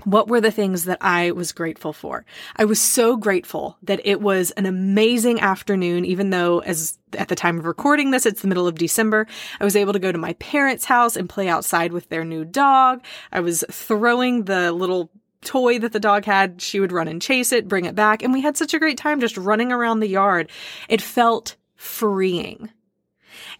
what 0.05 0.27
were 0.27 0.41
the 0.41 0.51
things 0.51 0.85
that 0.85 0.97
I 1.01 1.31
was 1.31 1.51
grateful 1.51 1.93
for? 1.93 2.25
I 2.55 2.65
was 2.65 2.79
so 2.79 3.15
grateful 3.15 3.77
that 3.83 4.01
it 4.03 4.21
was 4.21 4.51
an 4.51 4.65
amazing 4.65 5.39
afternoon, 5.39 6.03
even 6.05 6.29
though 6.29 6.59
as 6.59 6.97
at 7.17 7.27
the 7.27 7.35
time 7.35 7.59
of 7.59 7.65
recording 7.65 8.11
this, 8.11 8.25
it's 8.25 8.41
the 8.41 8.47
middle 8.47 8.67
of 8.67 8.75
December. 8.75 9.27
I 9.59 9.63
was 9.63 9.75
able 9.75 9.93
to 9.93 9.99
go 9.99 10.11
to 10.11 10.17
my 10.17 10.33
parents' 10.33 10.85
house 10.85 11.15
and 11.15 11.29
play 11.29 11.47
outside 11.47 11.93
with 11.93 12.09
their 12.09 12.25
new 12.25 12.43
dog. 12.43 13.03
I 13.31 13.39
was 13.39 13.63
throwing 13.71 14.43
the 14.43 14.71
little 14.71 15.09
toy 15.41 15.79
that 15.79 15.91
the 15.91 15.99
dog 15.99 16.25
had. 16.25 16.61
She 16.61 16.79
would 16.79 16.91
run 16.91 17.07
and 17.07 17.21
chase 17.21 17.51
it, 17.51 17.67
bring 17.67 17.85
it 17.85 17.95
back. 17.95 18.23
And 18.23 18.33
we 18.33 18.41
had 18.41 18.57
such 18.57 18.73
a 18.73 18.79
great 18.79 18.97
time 18.97 19.19
just 19.19 19.37
running 19.37 19.71
around 19.71 19.99
the 19.99 20.07
yard. 20.07 20.49
It 20.89 21.01
felt 21.01 21.55
freeing. 21.75 22.69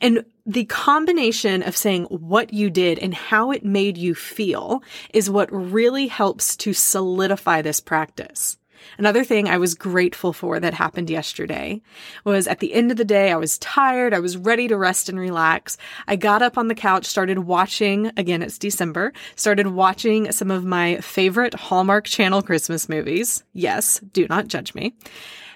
And 0.01 0.25
the 0.46 0.65
combination 0.65 1.63
of 1.63 1.77
saying 1.77 2.06
what 2.06 2.53
you 2.53 2.70
did 2.70 3.00
and 3.00 3.13
how 3.13 3.51
it 3.51 3.63
made 3.63 3.98
you 3.98 4.13
feel 4.13 4.84
is 5.13 5.30
what 5.30 5.50
really 5.51 6.08
helps 6.08 6.56
to 6.58 6.74
solidify 6.74 7.62
this 7.62 7.80
practice. 7.80 8.58
Another 8.98 9.24
thing 9.24 9.48
I 9.48 9.58
was 9.58 9.75
grateful 9.75 10.34
for 10.34 10.60
that 10.60 10.74
happened 10.74 11.10
yesterday 11.10 11.82
was 12.25 12.48
at 12.48 12.60
the 12.60 12.74
end 12.74 12.92
of 12.92 12.98
the 12.98 13.06
day, 13.06 13.32
I 13.32 13.38
was 13.38 13.58
tired. 13.60 14.13
I 14.13 14.20
was 14.20 14.38
ready 14.38 14.68
to 14.68 14.77
rest 14.77 15.10
and 15.10 15.20
relax. 15.20 15.77
I 16.08 16.15
got 16.15 16.42
up 16.42 16.58
on 16.58 16.68
the 16.68 16.75
couch, 16.75 17.06
started 17.06 17.39
watching, 17.39 18.12
again, 18.18 18.42
it's 18.42 18.58
December, 18.58 19.13
started 19.36 19.68
watching 19.68 20.32
some 20.32 20.51
of 20.51 20.65
my 20.65 20.98
favorite 20.98 21.53
Hallmark 21.53 22.06
Channel 22.06 22.42
Christmas 22.42 22.89
movies. 22.89 23.44
Yes, 23.53 24.00
do 24.12 24.27
not 24.27 24.48
judge 24.48 24.75
me. 24.75 24.96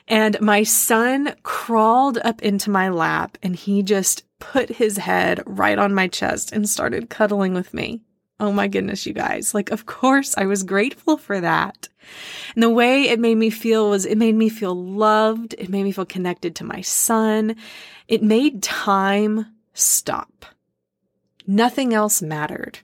And 0.07 0.39
my 0.39 0.63
son 0.63 1.35
crawled 1.43 2.17
up 2.19 2.41
into 2.41 2.69
my 2.69 2.89
lap 2.89 3.37
and 3.43 3.55
he 3.55 3.83
just 3.83 4.23
put 4.39 4.69
his 4.69 4.97
head 4.97 5.41
right 5.45 5.77
on 5.77 5.93
my 5.93 6.07
chest 6.07 6.51
and 6.51 6.69
started 6.69 7.09
cuddling 7.09 7.53
with 7.53 7.73
me. 7.73 8.01
Oh 8.39 8.51
my 8.51 8.67
goodness, 8.67 9.05
you 9.05 9.13
guys. 9.13 9.53
Like, 9.53 9.71
of 9.71 9.85
course, 9.85 10.37
I 10.37 10.45
was 10.45 10.63
grateful 10.63 11.17
for 11.17 11.41
that. 11.41 11.89
And 12.53 12.61
the 12.61 12.69
way 12.69 13.09
it 13.09 13.19
made 13.19 13.37
me 13.37 13.49
feel 13.49 13.89
was 13.89 14.05
it 14.05 14.17
made 14.17 14.35
me 14.35 14.47
feel 14.47 14.75
loved. 14.75 15.55
It 15.57 15.69
made 15.69 15.83
me 15.83 15.91
feel 15.91 16.05
connected 16.05 16.55
to 16.55 16.63
my 16.63 16.81
son. 16.81 17.55
It 18.07 18.21
made 18.21 18.61
time 18.61 19.47
stop. 19.73 20.45
Nothing 21.47 21.93
else 21.93 22.21
mattered 22.21 22.79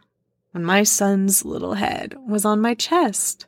when 0.51 0.63
my 0.63 0.83
son's 0.83 1.45
little 1.45 1.75
head 1.75 2.15
was 2.27 2.45
on 2.45 2.59
my 2.59 2.73
chest. 2.73 3.45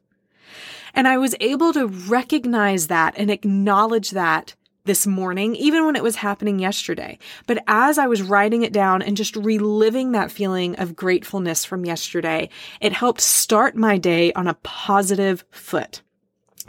And 0.96 1.08
I 1.08 1.18
was 1.18 1.36
able 1.40 1.74
to 1.74 1.88
recognize 1.88 2.88
that 2.88 3.14
and 3.18 3.30
acknowledge 3.30 4.12
that 4.12 4.56
this 4.86 5.06
morning, 5.06 5.56
even 5.56 5.86
when 5.86 5.96
it 5.96 6.04
was 6.04 6.16
happening 6.16 6.60
yesterday. 6.60 7.18
But 7.48 7.64
as 7.68 7.98
I 7.98 8.08
was 8.08 8.22
writing 8.22 8.64
it 8.64 8.72
down 8.72 9.02
and 9.02 9.18
just 9.18 9.36
reliving 9.36 10.12
that 10.12 10.32
feeling 10.32 10.76
of 10.80 10.96
gratefulness 10.96 11.66
from 11.66 11.86
yesterday, 11.86 12.50
it 12.80 12.94
helped 12.94 13.22
start 13.22 13.76
my 13.76 13.98
day 13.98 14.32
on 14.34 14.48
a 14.48 14.54
positive 14.64 15.44
foot. 15.52 16.02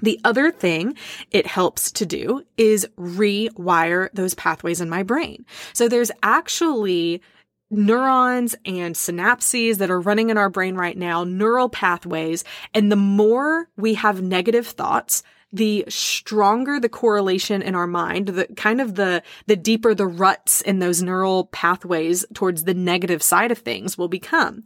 The 0.03 0.21
other 0.25 0.51
thing 0.51 0.97
it 1.31 1.47
helps 1.47 1.91
to 1.93 2.07
do 2.07 2.43
is 2.57 2.87
rewire 2.99 4.11
those 4.13 4.35
pathways 4.35 4.81
in 4.81 4.91
my 4.91 5.03
brain. 5.03 5.47
So 5.73 5.89
there's 5.89 6.11
actually 6.23 7.23
neurons 7.71 8.55
and 8.65 8.95
synapses 8.95 9.79
that 9.79 9.91
are 9.91 10.01
running 10.01 10.31
in 10.31 10.39
our 10.39 10.51
brain 10.51 10.77
right 10.77 10.97
now, 10.97 11.25
neural 11.25 11.69
pathways. 11.69 12.45
And 12.75 12.91
the 12.91 12.97
more 12.97 13.69
we 13.77 13.95
have 13.95 14.23
negative 14.23 14.67
thoughts, 14.67 15.23
the 15.53 15.85
stronger 15.89 16.79
the 16.79 16.89
correlation 16.89 17.63
in 17.63 17.75
our 17.75 17.87
mind, 17.87 18.29
the 18.29 18.47
kind 18.57 18.81
of 18.81 18.97
the, 18.97 19.23
the 19.47 19.57
deeper 19.57 19.95
the 19.95 20.07
ruts 20.07 20.61
in 20.61 20.81
those 20.81 21.03
neural 21.03 21.47
pathways 21.47 22.25
towards 22.35 22.65
the 22.65 22.75
negative 22.75 23.23
side 23.23 23.51
of 23.51 23.59
things 23.59 23.97
will 23.97 24.09
become. 24.09 24.65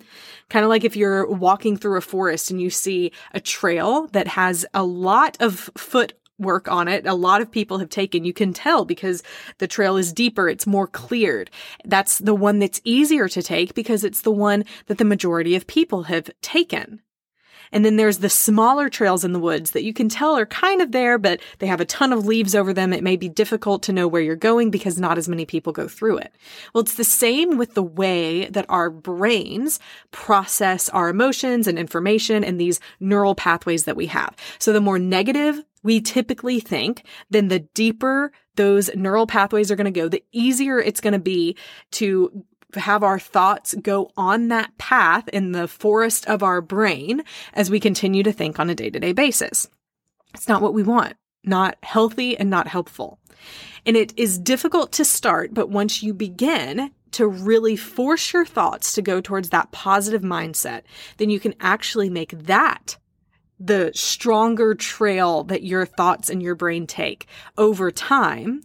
Kind 0.49 0.64
of 0.64 0.69
like 0.69 0.85
if 0.85 0.97
you're 0.97 1.26
walking 1.26 1.76
through 1.76 1.99
a 1.99 2.02
forest 2.02 2.50
and 2.50 2.61
you 2.61 2.71
see 2.71 3.12
a 3.33 3.40
trail 3.40 4.09
that 4.09 4.28
has 4.28 4.66
a 4.75 4.83
lot 4.83 5.37
of 5.38 5.71
foot 5.76 6.14
work 6.40 6.68
on 6.68 6.88
it. 6.88 7.06
A 7.06 7.14
lot 7.14 7.40
of 7.40 7.50
people 7.50 7.78
have 7.78 7.90
taken. 7.90 8.25
You 8.25 8.32
can 8.32 8.52
tell 8.52 8.85
because 8.85 9.23
the 9.59 9.68
trail 9.68 9.97
is 9.97 10.12
deeper. 10.12 10.49
It's 10.49 10.66
more 10.66 10.87
cleared. 10.87 11.50
That's 11.85 12.18
the 12.18 12.35
one 12.35 12.59
that's 12.59 12.80
easier 12.85 13.28
to 13.28 13.42
take 13.42 13.75
because 13.75 14.04
it's 14.04 14.23
the 14.23 14.32
one 14.32 14.64
that 14.87 14.99
the 14.99 15.04
majority 15.04 15.54
of 15.54 15.66
people 15.66 16.04
have 16.04 16.30
taken. 16.42 17.02
And 17.73 17.85
then 17.85 17.97
there's 17.97 18.18
the 18.18 18.28
smaller 18.28 18.88
trails 18.88 19.25
in 19.25 19.32
the 19.32 19.38
woods 19.38 19.73
that 19.73 19.85
you 19.85 19.92
can 19.92 20.09
tell 20.09 20.37
are 20.37 20.47
kind 20.47 20.82
of 20.82 20.92
there, 20.92 21.18
but 21.18 21.40
they 21.59 21.66
have 21.66 21.80
a 21.80 21.85
ton 21.85 22.12
of 22.12 22.26
leaves 22.26 22.54
over 22.54 22.73
them. 22.73 22.92
It 22.92 23.04
may 23.04 23.16
be 23.16 23.28
difficult 23.28 23.82
to 23.85 23.92
know 23.92 24.09
where 24.09 24.23
you're 24.23 24.37
going 24.37 24.70
because 24.70 24.99
not 24.99 25.18
as 25.18 25.28
many 25.28 25.47
people 25.47 25.73
go 25.73 25.87
through 25.87 26.18
it. 26.18 26.35
Well, 26.75 26.82
it's 26.82 26.94
the 26.94 27.04
same 27.04 27.59
with 27.59 27.75
the 27.75 27.82
way 27.82 28.47
that 28.47 28.66
our 28.68 28.90
brains 28.90 29.78
process 30.11 30.88
our 30.88 31.09
emotions 31.09 31.66
and 31.66 31.78
information 31.78 32.42
and 32.42 32.61
these 32.61 32.80
neural 32.99 33.35
pathways 33.35 33.85
that 33.85 33.97
we 33.97 34.06
have. 34.06 34.35
So 34.59 34.73
the 34.73 34.80
more 34.80 34.99
negative 34.99 35.62
we 35.82 36.00
typically 36.00 36.60
think, 36.60 37.04
then 37.30 37.49
the 37.49 37.60
deeper 37.75 38.32
those 38.56 38.94
neural 38.94 39.26
pathways 39.26 39.70
are 39.70 39.76
going 39.76 39.92
to 39.92 40.00
go, 40.00 40.08
the 40.08 40.25
easier 40.32 40.78
it's 40.78 41.00
going 41.00 41.12
to 41.12 41.18
be 41.18 41.56
to 41.92 42.44
have 42.75 43.02
our 43.02 43.18
thoughts 43.18 43.75
go 43.82 44.10
on 44.16 44.49
that 44.49 44.76
path 44.78 45.28
in 45.28 45.52
the 45.52 45.66
forest 45.66 46.26
of 46.26 46.42
our 46.42 46.60
brain 46.60 47.22
as 47.54 47.70
we 47.70 47.80
continue 47.80 48.22
to 48.22 48.32
think 48.32 48.60
on 48.60 48.70
a 48.70 48.75
day 48.75 48.90
to 48.90 49.00
day 49.00 49.12
basis. 49.12 49.68
It's 50.34 50.49
not 50.49 50.62
what 50.62 50.75
we 50.75 50.82
want, 50.82 51.14
not 51.44 51.76
healthy 51.82 52.37
and 52.37 52.50
not 52.50 52.68
helpful. 52.68 53.18
And 53.87 53.96
it 53.96 54.12
is 54.16 54.38
difficult 54.38 54.92
to 54.92 55.04
start, 55.04 55.54
but 55.54 55.70
once 55.70 56.02
you 56.02 56.14
begin 56.14 56.92
to 57.12 57.26
really 57.26 57.76
force 57.76 58.32
your 58.32 58.44
thoughts 58.44 58.92
to 58.92 59.02
go 59.02 59.20
towards 59.20 59.50
that 59.50 59.72
positive 59.72 60.22
mindset, 60.22 60.82
then 61.16 61.30
you 61.30 61.40
can 61.40 61.54
actually 61.60 62.10
make 62.10 62.30
that 62.44 62.96
the 63.61 63.93
stronger 63.95 64.75
trail 64.75 65.45
that 65.45 65.62
your 65.62 65.85
thoughts 65.85 66.31
and 66.31 66.43
your 66.43 66.55
brain 66.55 66.87
take 66.87 67.26
over 67.59 67.90
time 67.90 68.62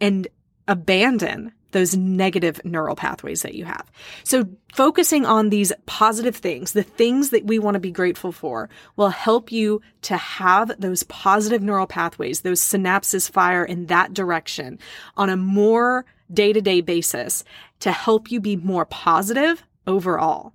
and 0.00 0.28
abandon 0.68 1.52
those 1.72 1.96
negative 1.96 2.60
neural 2.64 2.96
pathways 2.96 3.42
that 3.42 3.54
you 3.54 3.64
have. 3.64 3.90
So 4.24 4.48
focusing 4.74 5.26
on 5.26 5.50
these 5.50 5.72
positive 5.86 6.36
things, 6.36 6.72
the 6.72 6.82
things 6.82 7.30
that 7.30 7.44
we 7.44 7.58
want 7.58 7.74
to 7.74 7.80
be 7.80 7.90
grateful 7.90 8.32
for 8.32 8.70
will 8.96 9.10
help 9.10 9.52
you 9.52 9.82
to 10.02 10.16
have 10.16 10.72
those 10.80 11.02
positive 11.04 11.62
neural 11.62 11.86
pathways, 11.86 12.40
those 12.40 12.60
synapses 12.60 13.30
fire 13.30 13.64
in 13.64 13.86
that 13.86 14.14
direction 14.14 14.78
on 15.16 15.28
a 15.28 15.36
more 15.36 16.06
day 16.32 16.52
to 16.52 16.60
day 16.60 16.80
basis 16.80 17.44
to 17.80 17.92
help 17.92 18.30
you 18.30 18.40
be 18.40 18.56
more 18.56 18.86
positive 18.86 19.62
overall. 19.86 20.52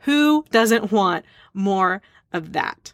Who 0.00 0.44
doesn't 0.50 0.92
want 0.92 1.24
more 1.52 2.02
of 2.32 2.52
that? 2.52 2.92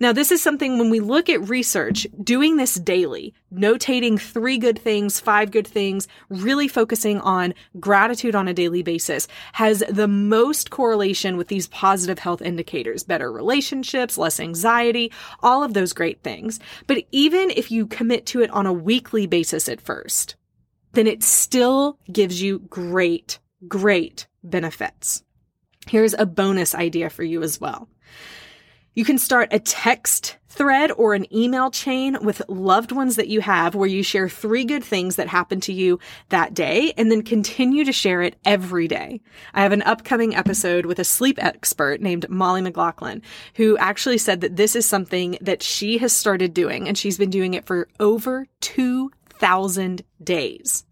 Now, 0.00 0.12
this 0.12 0.30
is 0.30 0.42
something 0.42 0.78
when 0.78 0.90
we 0.90 1.00
look 1.00 1.28
at 1.28 1.48
research, 1.48 2.06
doing 2.22 2.56
this 2.56 2.74
daily, 2.74 3.34
notating 3.52 4.20
three 4.20 4.58
good 4.58 4.78
things, 4.78 5.20
five 5.20 5.50
good 5.50 5.66
things, 5.66 6.08
really 6.28 6.68
focusing 6.68 7.20
on 7.20 7.54
gratitude 7.80 8.34
on 8.34 8.48
a 8.48 8.54
daily 8.54 8.82
basis 8.82 9.28
has 9.52 9.82
the 9.88 10.08
most 10.08 10.70
correlation 10.70 11.36
with 11.36 11.48
these 11.48 11.66
positive 11.68 12.18
health 12.18 12.42
indicators, 12.42 13.04
better 13.04 13.30
relationships, 13.32 14.18
less 14.18 14.40
anxiety, 14.40 15.12
all 15.40 15.62
of 15.62 15.74
those 15.74 15.92
great 15.92 16.22
things. 16.22 16.60
But 16.86 17.04
even 17.12 17.50
if 17.50 17.70
you 17.70 17.86
commit 17.86 18.26
to 18.26 18.42
it 18.42 18.50
on 18.50 18.66
a 18.66 18.72
weekly 18.72 19.26
basis 19.26 19.68
at 19.68 19.80
first, 19.80 20.36
then 20.92 21.06
it 21.06 21.22
still 21.22 21.98
gives 22.10 22.42
you 22.42 22.60
great, 22.60 23.38
great 23.66 24.26
benefits. 24.42 25.22
Here's 25.86 26.14
a 26.14 26.26
bonus 26.26 26.74
idea 26.74 27.10
for 27.10 27.22
you 27.22 27.42
as 27.42 27.60
well. 27.60 27.88
You 28.98 29.04
can 29.04 29.18
start 29.18 29.50
a 29.52 29.60
text 29.60 30.38
thread 30.48 30.90
or 30.90 31.14
an 31.14 31.32
email 31.32 31.70
chain 31.70 32.18
with 32.20 32.42
loved 32.48 32.90
ones 32.90 33.14
that 33.14 33.28
you 33.28 33.40
have 33.40 33.76
where 33.76 33.88
you 33.88 34.02
share 34.02 34.28
three 34.28 34.64
good 34.64 34.82
things 34.82 35.14
that 35.14 35.28
happened 35.28 35.62
to 35.62 35.72
you 35.72 36.00
that 36.30 36.52
day 36.52 36.92
and 36.96 37.08
then 37.08 37.22
continue 37.22 37.84
to 37.84 37.92
share 37.92 38.22
it 38.22 38.34
every 38.44 38.88
day. 38.88 39.20
I 39.54 39.62
have 39.62 39.70
an 39.70 39.82
upcoming 39.82 40.34
episode 40.34 40.84
with 40.84 40.98
a 40.98 41.04
sleep 41.04 41.40
expert 41.40 42.00
named 42.00 42.28
Molly 42.28 42.60
McLaughlin 42.60 43.22
who 43.54 43.78
actually 43.78 44.18
said 44.18 44.40
that 44.40 44.56
this 44.56 44.74
is 44.74 44.84
something 44.84 45.38
that 45.42 45.62
she 45.62 45.98
has 45.98 46.12
started 46.12 46.52
doing 46.52 46.88
and 46.88 46.98
she's 46.98 47.18
been 47.18 47.30
doing 47.30 47.54
it 47.54 47.66
for 47.66 47.86
over 48.00 48.48
2000 48.62 50.02
days. 50.24 50.84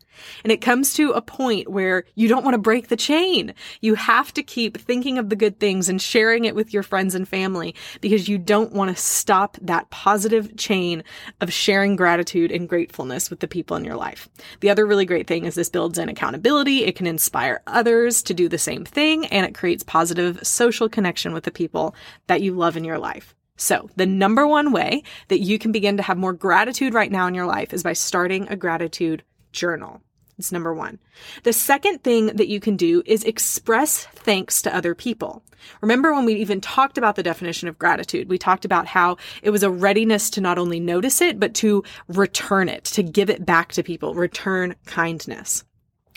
And 0.45 0.53
it 0.53 0.61
comes 0.61 0.95
to 0.95 1.13
a 1.13 1.23
point 1.23 1.69
where 1.69 2.05
you 2.15 2.29
don't 2.29 2.45
want 2.45 2.55
to 2.55 2.59
break 2.59 2.89
the 2.89 2.97
chain. 2.97 3.55
You 3.81 3.95
have 3.95 4.33
to 4.35 4.43
keep 4.43 4.79
thinking 4.79 5.19
of 5.19 5.29
the 5.29 5.37
good 5.37 5.61
things 5.61 5.89
and 5.89 6.01
sharing 6.01 6.45
it 6.45 6.55
with 6.55 6.73
your 6.73 6.83
friends 6.83 7.15
and 7.15 7.29
family 7.29 7.75
because 8.01 8.29
you 8.29 8.39
don't 8.39 8.73
want 8.73 8.95
to 8.95 9.03
stop 9.03 9.57
that 9.63 9.91
positive 9.91 10.57
chain 10.57 11.03
of 11.41 11.53
sharing 11.53 11.97
gratitude 11.97 12.51
and 12.51 12.69
gratefulness 12.69 13.31
with 13.31 13.41
the 13.41 13.49
people 13.49 13.77
in 13.77 13.85
your 13.85 13.97
life. 13.97 14.29
The 14.61 14.71
other 14.71 14.87
really 14.87 15.05
great 15.05 15.27
thing 15.27 15.45
is 15.45 15.55
this 15.55 15.69
builds 15.69 15.99
in 15.99 16.09
accountability. 16.09 16.85
It 16.85 16.97
can 16.97 17.07
inspire 17.07 17.63
others 17.67 18.23
to 18.25 18.35
do 18.35 18.49
the 18.49 18.59
same 18.59 18.85
thing 18.85 19.27
and 19.27 19.47
it 19.47 19.55
creates 19.55 19.83
positive 19.83 20.47
social 20.47 20.89
connection 20.89 21.33
with 21.33 21.45
the 21.45 21.51
people 21.51 21.95
that 22.27 22.43
you 22.43 22.55
love 22.55 22.77
in 22.77 22.85
your 22.85 22.99
life. 22.99 23.35
So 23.57 23.89
the 23.97 24.07
number 24.07 24.47
one 24.47 24.73
way 24.73 25.03
that 25.29 25.41
you 25.41 25.59
can 25.59 25.73
begin 25.73 25.97
to 25.97 26.03
have 26.03 26.19
more 26.19 26.33
gratitude 26.33 26.95
right 26.95 27.11
now 27.11 27.27
in 27.27 27.35
your 27.35 27.47
life 27.47 27.73
is 27.73 27.83
by 27.83 27.95
starting 27.95 28.49
a 28.49 28.57
gratitude 28.57 29.23
journal. 29.53 30.03
It's 30.39 30.53
number 30.53 30.75
one. 30.75 30.99
The 31.45 31.53
second 31.53 32.03
thing 32.05 32.27
that 32.27 32.49
you 32.49 32.61
can 32.61 32.77
do 32.77 33.03
is 33.07 33.25
express 33.25 34.05
thanks 34.05 34.61
to 34.63 34.75
other 34.75 34.95
people. 34.95 35.43
Remember 35.81 36.13
when 36.13 36.27
we 36.27 36.35
even 36.35 36.61
talked 36.61 36.99
about 36.99 37.17
the 37.17 37.23
definition 37.23 37.69
of 37.69 37.79
gratitude, 37.79 38.29
we 38.29 38.37
talked 38.37 38.67
about 38.67 38.87
how 38.87 39.17
it 39.43 39.51
was 39.51 39.63
a 39.63 39.71
readiness 39.71 40.29
to 40.31 40.43
not 40.43 40.59
only 40.59 40.79
notice 40.79 41.23
it, 41.23 41.41
but 41.41 41.55
to 41.55 41.83
return 42.09 42.69
it, 42.69 42.85
to 42.85 43.03
give 43.03 43.31
it 43.31 43.47
back 43.47 43.73
to 43.73 43.83
people, 43.83 44.15
return 44.15 44.75
kindness. 44.85 45.65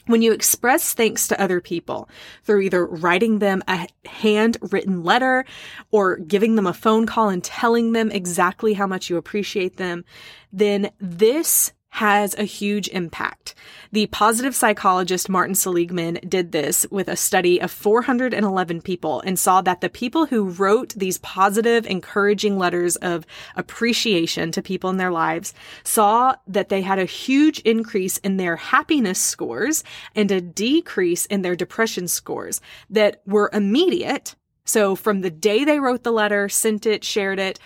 When 0.06 0.22
you 0.22 0.34
express 0.34 0.94
thanks 0.94 1.28
to 1.28 1.40
other 1.40 1.62
people 1.62 2.10
through 2.44 2.62
either 2.62 2.86
writing 2.86 3.40
them 3.40 3.64
a 3.68 3.88
handwritten 4.06 5.04
letter 5.04 5.46
or 5.92 6.18
giving 6.18 6.56
them 6.56 6.66
a 6.66 6.74
phone 6.74 7.06
call 7.06 7.30
and 7.30 7.44
telling 7.44 7.92
them 7.92 8.10
exactly 8.10 8.74
how 8.74 8.88
much 8.88 9.10
you 9.10 9.18
appreciate 9.18 9.78
them, 9.78 10.04
then 10.52 10.90
this 11.00 11.72
has 11.90 12.36
a 12.38 12.44
huge 12.44 12.88
impact. 12.90 13.56
The 13.92 14.08
positive 14.08 14.56
psychologist 14.56 15.28
Martin 15.28 15.56
Seligman 15.56 16.20
did 16.28 16.52
this 16.52 16.86
with 16.92 17.08
a 17.08 17.16
study 17.16 17.60
of 17.60 17.72
411 17.72 18.82
people 18.82 19.22
and 19.22 19.38
saw 19.38 19.62
that 19.62 19.82
the 19.82 19.90
people 19.90 20.28
who 20.28 20.50
wrote 20.50 20.94
these 20.94 21.18
positive, 21.18 21.86
encouraging 21.88 22.58
letters 22.58 22.96
of 22.98 23.26
appreciation 23.56 24.52
to 24.52 24.62
people 24.62 24.90
in 24.90 24.98
their 24.98 25.12
lives 25.12 25.54
saw 25.84 26.36
that 26.48 26.70
they 26.70 26.82
had 26.82 27.00
a 27.00 27.06
huge 27.06 27.60
increase 27.60 28.18
in 28.20 28.38
their 28.38 28.56
happiness 28.56 29.20
scores 29.20 29.84
and 30.16 30.32
a 30.32 30.42
decrease 30.42 31.26
in 31.26 31.42
their 31.42 31.56
depression 31.56 32.08
scores 32.08 32.62
that 32.90 33.22
were 33.26 33.50
immediate 33.52 34.36
so 34.66 34.96
from 34.96 35.22
the 35.22 35.32
day 35.32 35.66
they 35.66 35.80
wrote 35.80 36.04
the 36.04 36.12
letter, 36.12 36.48
sent 36.48 36.86
it, 36.86 37.04
shared 37.04 37.40
it, 37.40 37.60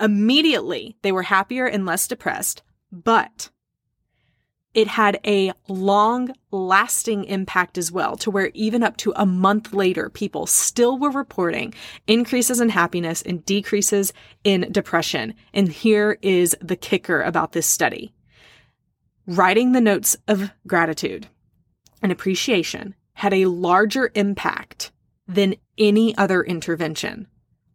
immediately 0.00 0.96
they 1.02 1.12
were 1.12 1.22
happier 1.22 1.66
and 1.66 1.86
less 1.86 2.08
depressed. 2.08 2.64
But 2.90 3.50
it 4.78 4.86
had 4.86 5.18
a 5.26 5.52
long 5.66 6.32
lasting 6.52 7.24
impact 7.24 7.76
as 7.76 7.90
well 7.90 8.16
to 8.16 8.30
where 8.30 8.52
even 8.54 8.84
up 8.84 8.96
to 8.98 9.12
a 9.16 9.26
month 9.26 9.72
later, 9.72 10.08
people 10.08 10.46
still 10.46 10.96
were 11.00 11.10
reporting 11.10 11.74
increases 12.06 12.60
in 12.60 12.68
happiness 12.68 13.20
and 13.22 13.44
decreases 13.44 14.12
in 14.44 14.70
depression. 14.70 15.34
And 15.52 15.68
here 15.68 16.16
is 16.22 16.56
the 16.60 16.76
kicker 16.76 17.22
about 17.22 17.50
this 17.50 17.66
study. 17.66 18.14
Writing 19.26 19.72
the 19.72 19.80
notes 19.80 20.16
of 20.28 20.52
gratitude 20.64 21.26
and 22.00 22.12
appreciation 22.12 22.94
had 23.14 23.34
a 23.34 23.46
larger 23.46 24.12
impact 24.14 24.92
than 25.26 25.56
any 25.76 26.16
other 26.16 26.40
intervention 26.44 27.26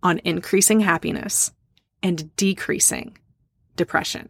on 0.01 0.21
increasing 0.23 0.79
happiness 0.79 1.51
and 2.01 2.33
decreasing 2.37 3.17
depression. 3.75 4.29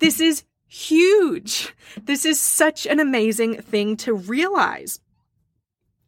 This 0.00 0.20
is 0.20 0.44
huge. 0.72 1.74
This 2.02 2.24
is 2.24 2.40
such 2.40 2.86
an 2.86 2.98
amazing 2.98 3.60
thing 3.60 3.94
to 3.98 4.14
realize 4.14 5.00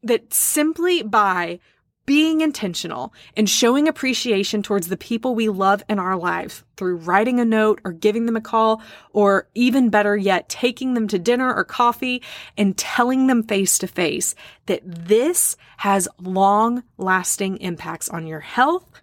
that 0.02 0.32
simply 0.32 1.02
by 1.02 1.60
being 2.06 2.40
intentional 2.40 3.12
and 3.36 3.48
showing 3.48 3.86
appreciation 3.86 4.62
towards 4.62 4.88
the 4.88 4.96
people 4.96 5.34
we 5.34 5.50
love 5.50 5.82
in 5.86 5.98
our 5.98 6.16
lives 6.16 6.64
through 6.76 6.96
writing 6.96 7.40
a 7.40 7.44
note 7.44 7.78
or 7.84 7.92
giving 7.92 8.24
them 8.24 8.36
a 8.36 8.40
call, 8.40 8.80
or 9.12 9.48
even 9.54 9.90
better 9.90 10.16
yet, 10.16 10.48
taking 10.48 10.94
them 10.94 11.08
to 11.08 11.18
dinner 11.18 11.54
or 11.54 11.64
coffee 11.64 12.22
and 12.56 12.78
telling 12.78 13.26
them 13.26 13.42
face 13.42 13.78
to 13.78 13.86
face 13.86 14.34
that 14.64 14.80
this 14.84 15.58
has 15.78 16.08
long 16.18 16.82
lasting 16.96 17.58
impacts 17.58 18.08
on 18.08 18.26
your 18.26 18.40
health 18.40 19.02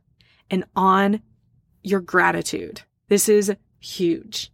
and 0.49 0.63
on 0.75 1.21
your 1.83 2.01
gratitude. 2.01 2.81
This 3.09 3.29
is 3.29 3.53
huge 3.79 4.51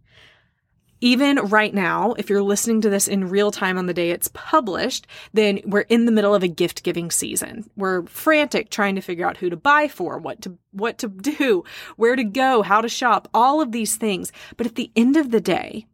even 1.00 1.36
right 1.36 1.72
now, 1.72 2.14
if 2.14 2.28
you're 2.28 2.42
listening 2.42 2.80
to 2.80 2.90
this 2.90 3.08
in 3.08 3.28
real 3.28 3.50
time 3.50 3.78
on 3.78 3.86
the 3.86 3.94
day 3.94 4.10
it's 4.10 4.30
published, 4.34 5.06
then 5.32 5.60
we're 5.64 5.82
in 5.82 6.04
the 6.04 6.12
middle 6.12 6.34
of 6.34 6.42
a 6.42 6.48
gift 6.48 6.82
giving 6.82 7.10
season. 7.10 7.68
We're 7.76 8.02
frantic 8.06 8.70
trying 8.70 8.96
to 8.96 9.00
figure 9.00 9.26
out 9.26 9.36
who 9.36 9.50
to 9.50 9.56
buy 9.56 9.88
for, 9.88 10.18
what 10.18 10.42
to, 10.42 10.58
what 10.72 10.98
to 10.98 11.08
do, 11.08 11.64
where 11.96 12.16
to 12.16 12.24
go, 12.24 12.62
how 12.62 12.80
to 12.80 12.88
shop, 12.88 13.28
all 13.32 13.60
of 13.60 13.72
these 13.72 13.96
things. 13.96 14.32
But 14.56 14.66
at 14.66 14.74
the 14.74 14.90
end 14.96 15.16
of 15.16 15.30
the 15.30 15.40
day, 15.40 15.86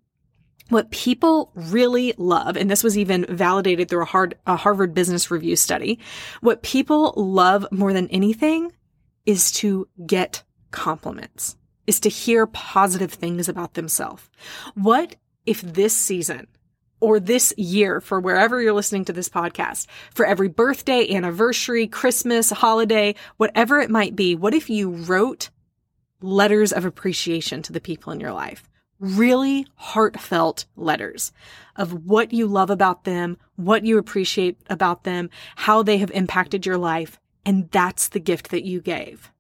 what 0.71 0.91
people 0.91 1.53
really 1.55 2.15
love, 2.17 2.57
and 2.57 2.71
this 2.71 2.83
was 2.83 2.97
even 2.97 3.27
validated 3.29 3.89
through 3.89 4.03
a, 4.03 4.07
hard, 4.07 4.37
a 4.47 4.57
Harvard 4.57 4.95
Business 4.95 5.31
Review 5.31 5.57
study, 5.57 5.99
what 6.41 6.63
people 6.63 7.13
love 7.17 7.67
more 7.71 7.93
than 7.93 8.09
anything 8.09 8.73
is 9.27 9.53
to 9.53 9.87
get 10.07 10.43
compliments 10.71 11.57
is 11.87 12.01
to 12.01 12.09
hear 12.09 12.47
positive 12.47 13.13
things 13.13 13.49
about 13.49 13.75
themselves. 13.75 14.29
What 14.75 15.17
if 15.47 15.61
this 15.61 15.95
season 15.95 16.47
or 17.01 17.21
this 17.21 17.53
year 17.59 18.01
for 18.01 18.19
wherever 18.21 18.63
you're 18.63 18.73
listening 18.73 19.05
to 19.05 19.13
this 19.13 19.29
podcast, 19.29 19.87
for 20.15 20.25
every 20.25 20.49
birthday, 20.49 21.15
anniversary, 21.15 21.87
Christmas, 21.87 22.51
holiday, 22.51 23.15
whatever 23.37 23.79
it 23.81 23.91
might 23.91 24.17
be, 24.17 24.35
what 24.35 24.55
if 24.55 24.71
you 24.71 24.91
wrote 24.91 25.51
letters 26.23 26.73
of 26.73 26.85
appreciation 26.85 27.63
to 27.63 27.73
the 27.73 27.81
people 27.81 28.13
in 28.13 28.21
your 28.21 28.33
life? 28.33 28.71
Really 29.01 29.67
heartfelt 29.75 30.65
letters 30.77 31.33
of 31.77 32.07
what 32.07 32.33
you 32.33 32.47
love 32.47 32.71
about 32.71 33.05
them, 33.05 33.37
what 33.57 33.85
you 33.85 33.99
appreciate 33.99 34.57
about 34.71 35.05
them, 35.05 35.29
how 35.57 35.83
they 35.83 35.99
have 35.99 36.11
impacted 36.13 36.65
your 36.65 36.79
life. 36.79 37.21
And 37.45 37.71
that's 37.71 38.09
the 38.09 38.21
gift 38.21 38.51
that 38.51 38.65
you 38.65 38.81
gave. 38.81 39.31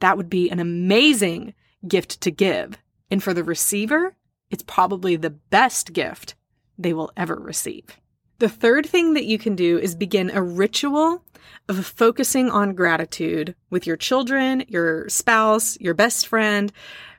That 0.00 0.16
would 0.16 0.30
be 0.30 0.50
an 0.50 0.58
amazing 0.58 1.54
gift 1.86 2.20
to 2.22 2.30
give. 2.30 2.78
And 3.10 3.22
for 3.22 3.32
the 3.32 3.44
receiver, 3.44 4.14
it's 4.50 4.62
probably 4.62 5.16
the 5.16 5.30
best 5.30 5.92
gift 5.92 6.34
they 6.78 6.92
will 6.92 7.12
ever 7.16 7.36
receive. 7.36 7.98
The 8.38 8.48
third 8.48 8.86
thing 8.86 9.14
that 9.14 9.24
you 9.24 9.38
can 9.38 9.56
do 9.56 9.78
is 9.78 9.94
begin 9.94 10.30
a 10.30 10.42
ritual 10.42 11.24
of 11.68 11.84
focusing 11.84 12.50
on 12.50 12.74
gratitude 12.74 13.54
with 13.68 13.86
your 13.86 13.96
children, 13.96 14.64
your 14.68 15.08
spouse, 15.08 15.78
your 15.80 15.94
best 15.94 16.26
friend, 16.26 16.72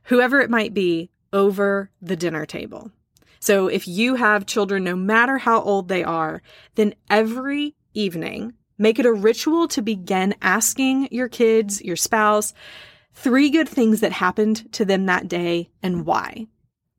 whoever 0.03 0.39
it 0.39 0.49
might 0.49 0.73
be, 0.73 1.09
over 1.33 1.91
the 2.01 2.15
dinner 2.15 2.45
table. 2.45 2.91
So 3.39 3.67
if 3.67 3.87
you 3.87 4.15
have 4.15 4.45
children, 4.45 4.83
no 4.83 4.95
matter 4.95 5.37
how 5.37 5.61
old 5.61 5.87
they 5.87 6.03
are, 6.03 6.41
then 6.75 6.95
every 7.09 7.75
evening, 7.93 8.53
make 8.77 8.97
it 8.97 9.05
a 9.05 9.13
ritual 9.13 9.67
to 9.69 9.81
begin 9.81 10.35
asking 10.41 11.09
your 11.11 11.27
kids, 11.27 11.81
your 11.81 11.95
spouse, 11.95 12.53
three 13.13 13.49
good 13.49 13.67
things 13.67 14.01
that 14.01 14.11
happened 14.11 14.71
to 14.73 14.85
them 14.85 15.05
that 15.05 15.27
day 15.27 15.69
and 15.83 16.05
why. 16.05 16.47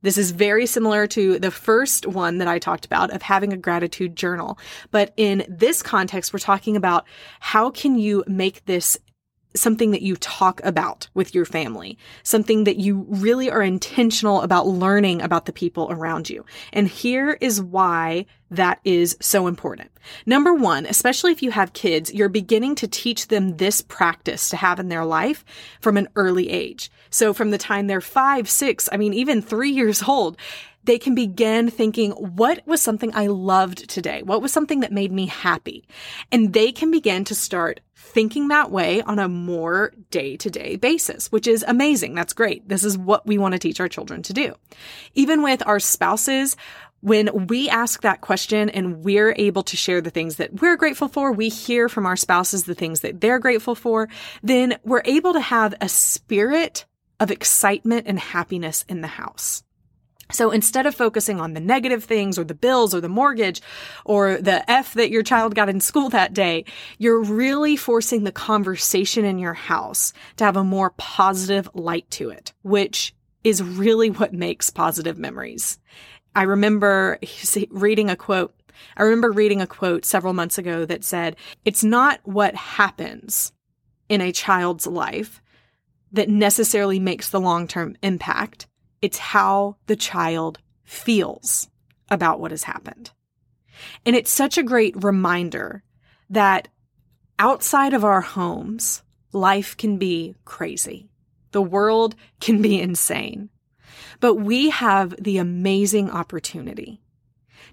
This 0.02 0.16
is 0.16 0.30
very 0.30 0.66
similar 0.66 1.06
to 1.08 1.38
the 1.38 1.50
first 1.50 2.06
one 2.06 2.38
that 2.38 2.48
I 2.48 2.58
talked 2.58 2.86
about 2.86 3.10
of 3.10 3.22
having 3.22 3.52
a 3.52 3.58
gratitude 3.58 4.16
journal. 4.16 4.58
But 4.90 5.12
in 5.16 5.44
this 5.48 5.82
context, 5.82 6.32
we're 6.32 6.38
talking 6.38 6.74
about 6.74 7.06
how 7.40 7.70
can 7.70 7.98
you 7.98 8.24
make 8.26 8.64
this 8.64 8.98
something 9.54 9.90
that 9.90 10.02
you 10.02 10.16
talk 10.16 10.60
about 10.64 11.08
with 11.14 11.34
your 11.34 11.44
family, 11.44 11.98
something 12.22 12.64
that 12.64 12.76
you 12.76 13.06
really 13.08 13.50
are 13.50 13.62
intentional 13.62 14.42
about 14.42 14.66
learning 14.66 15.22
about 15.22 15.46
the 15.46 15.52
people 15.52 15.88
around 15.90 16.30
you. 16.30 16.44
And 16.72 16.86
here 16.86 17.36
is 17.40 17.60
why 17.60 18.26
that 18.50 18.80
is 18.84 19.16
so 19.20 19.46
important. 19.46 19.90
Number 20.26 20.54
one, 20.54 20.86
especially 20.86 21.32
if 21.32 21.42
you 21.42 21.50
have 21.52 21.72
kids, 21.72 22.12
you're 22.12 22.28
beginning 22.28 22.74
to 22.76 22.88
teach 22.88 23.28
them 23.28 23.56
this 23.56 23.80
practice 23.80 24.48
to 24.50 24.56
have 24.56 24.80
in 24.80 24.88
their 24.88 25.04
life 25.04 25.44
from 25.80 25.96
an 25.96 26.08
early 26.16 26.50
age. 26.50 26.90
So 27.10 27.32
from 27.32 27.50
the 27.50 27.58
time 27.58 27.86
they're 27.86 28.00
five, 28.00 28.48
six, 28.48 28.88
I 28.90 28.96
mean, 28.96 29.14
even 29.14 29.40
three 29.40 29.70
years 29.70 30.02
old, 30.02 30.36
they 30.90 30.98
can 30.98 31.14
begin 31.14 31.70
thinking, 31.70 32.10
what 32.10 32.66
was 32.66 32.82
something 32.82 33.12
I 33.14 33.28
loved 33.28 33.88
today? 33.88 34.22
What 34.24 34.42
was 34.42 34.52
something 34.52 34.80
that 34.80 34.90
made 34.90 35.12
me 35.12 35.26
happy? 35.26 35.86
And 36.32 36.52
they 36.52 36.72
can 36.72 36.90
begin 36.90 37.22
to 37.26 37.34
start 37.36 37.78
thinking 37.94 38.48
that 38.48 38.72
way 38.72 39.00
on 39.02 39.20
a 39.20 39.28
more 39.28 39.92
day 40.10 40.36
to 40.38 40.50
day 40.50 40.74
basis, 40.74 41.30
which 41.30 41.46
is 41.46 41.64
amazing. 41.68 42.16
That's 42.16 42.32
great. 42.32 42.68
This 42.68 42.82
is 42.82 42.98
what 42.98 43.24
we 43.24 43.38
want 43.38 43.52
to 43.52 43.60
teach 43.60 43.78
our 43.78 43.88
children 43.88 44.24
to 44.24 44.32
do. 44.32 44.56
Even 45.14 45.44
with 45.44 45.64
our 45.64 45.78
spouses, 45.78 46.56
when 47.02 47.46
we 47.46 47.68
ask 47.68 48.02
that 48.02 48.20
question 48.20 48.68
and 48.68 49.04
we're 49.04 49.32
able 49.38 49.62
to 49.62 49.76
share 49.76 50.00
the 50.00 50.10
things 50.10 50.38
that 50.38 50.60
we're 50.60 50.76
grateful 50.76 51.06
for, 51.06 51.30
we 51.30 51.50
hear 51.50 51.88
from 51.88 52.04
our 52.04 52.16
spouses 52.16 52.64
the 52.64 52.74
things 52.74 53.02
that 53.02 53.20
they're 53.20 53.38
grateful 53.38 53.76
for, 53.76 54.08
then 54.42 54.76
we're 54.82 55.02
able 55.04 55.34
to 55.34 55.40
have 55.40 55.72
a 55.80 55.88
spirit 55.88 56.84
of 57.20 57.30
excitement 57.30 58.08
and 58.08 58.18
happiness 58.18 58.84
in 58.88 59.02
the 59.02 59.06
house. 59.06 59.62
So 60.32 60.50
instead 60.50 60.86
of 60.86 60.94
focusing 60.94 61.40
on 61.40 61.54
the 61.54 61.60
negative 61.60 62.04
things 62.04 62.38
or 62.38 62.44
the 62.44 62.54
bills 62.54 62.94
or 62.94 63.00
the 63.00 63.08
mortgage 63.08 63.60
or 64.04 64.36
the 64.36 64.68
F 64.70 64.94
that 64.94 65.10
your 65.10 65.22
child 65.22 65.54
got 65.54 65.68
in 65.68 65.80
school 65.80 66.08
that 66.10 66.34
day, 66.34 66.64
you're 66.98 67.22
really 67.22 67.76
forcing 67.76 68.24
the 68.24 68.32
conversation 68.32 69.24
in 69.24 69.38
your 69.38 69.54
house 69.54 70.12
to 70.36 70.44
have 70.44 70.56
a 70.56 70.64
more 70.64 70.90
positive 70.90 71.68
light 71.74 72.10
to 72.10 72.30
it, 72.30 72.52
which 72.62 73.14
is 73.44 73.62
really 73.62 74.10
what 74.10 74.32
makes 74.32 74.70
positive 74.70 75.18
memories. 75.18 75.78
I 76.34 76.42
remember 76.42 77.18
reading 77.70 78.10
a 78.10 78.16
quote. 78.16 78.54
I 78.96 79.02
remember 79.02 79.32
reading 79.32 79.60
a 79.60 79.66
quote 79.66 80.04
several 80.04 80.32
months 80.32 80.58
ago 80.58 80.84
that 80.84 81.04
said, 81.04 81.36
it's 81.64 81.84
not 81.84 82.20
what 82.24 82.54
happens 82.54 83.52
in 84.08 84.20
a 84.20 84.32
child's 84.32 84.86
life 84.86 85.40
that 86.12 86.28
necessarily 86.28 86.98
makes 86.98 87.30
the 87.30 87.40
long-term 87.40 87.96
impact 88.02 88.66
it's 89.02 89.18
how 89.18 89.76
the 89.86 89.96
child 89.96 90.58
feels 90.84 91.68
about 92.10 92.40
what 92.40 92.50
has 92.50 92.64
happened. 92.64 93.10
And 94.04 94.14
it's 94.16 94.30
such 94.30 94.58
a 94.58 94.62
great 94.62 95.02
reminder 95.02 95.82
that 96.28 96.68
outside 97.38 97.94
of 97.94 98.04
our 98.04 98.20
homes, 98.20 99.02
life 99.32 99.76
can 99.76 99.96
be 99.96 100.34
crazy. 100.44 101.08
The 101.52 101.62
world 101.62 102.14
can 102.40 102.60
be 102.60 102.80
insane. 102.80 103.50
But 104.20 104.34
we 104.34 104.70
have 104.70 105.14
the 105.22 105.38
amazing 105.38 106.10
opportunity 106.10 107.00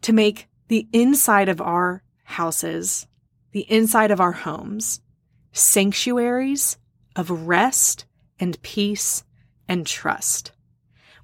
to 0.01 0.13
make 0.13 0.47
the 0.69 0.87
inside 0.93 1.49
of 1.49 1.61
our 1.61 2.03
houses, 2.23 3.07
the 3.51 3.69
inside 3.71 4.11
of 4.11 4.21
our 4.21 4.31
homes, 4.31 5.01
sanctuaries 5.51 6.77
of 7.15 7.47
rest 7.47 8.05
and 8.39 8.61
peace 8.61 9.23
and 9.67 9.85
trust. 9.85 10.51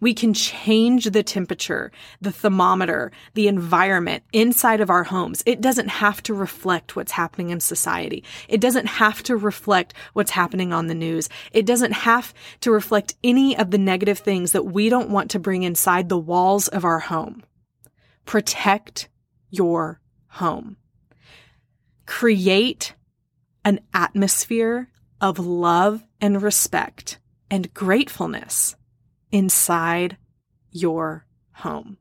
We 0.04 0.14
can 0.14 0.34
change 0.34 1.06
the 1.06 1.24
temperature, 1.24 1.90
the 2.20 2.34
thermometer, 2.34 3.14
the 3.36 3.48
environment 3.48 4.26
inside 4.34 4.82
of 4.82 4.90
our 4.90 5.06
homes. 5.06 5.42
It 5.46 5.62
doesn't 5.62 5.88
have 5.88 6.22
to 6.24 6.34
reflect 6.34 6.98
what's 6.98 7.14
happening 7.14 7.52
in 7.52 7.62
society. 7.62 8.26
It 8.50 8.60
doesn't 8.60 8.86
have 8.86 9.24
to 9.24 9.38
reflect 9.38 9.94
what's 10.12 10.32
happening 10.32 10.74
on 10.74 10.88
the 10.88 10.94
news. 10.94 11.30
It 11.54 11.66
doesn't 11.66 11.94
have 11.94 12.34
to 12.60 12.70
reflect 12.70 13.16
any 13.24 13.58
of 13.58 13.72
the 13.72 13.78
negative 13.78 14.20
things 14.20 14.52
that 14.52 14.66
we 14.66 14.90
don't 14.90 15.10
want 15.10 15.32
to 15.32 15.40
bring 15.40 15.64
inside 15.64 16.10
the 16.10 16.18
walls 16.18 16.68
of 16.68 16.84
our 16.84 17.00
home. 17.00 17.42
Protect 18.26 19.08
your 19.52 20.02
home. 20.28 20.76
Create 22.06 22.94
an 23.64 23.80
atmosphere 23.94 24.90
of 25.22 25.40
love 25.40 26.04
and 26.20 26.42
respect 26.42 27.20
and 27.50 27.74
gratefulness 27.74 28.76
inside 29.34 30.16
your 30.72 31.26
home. 31.56 31.98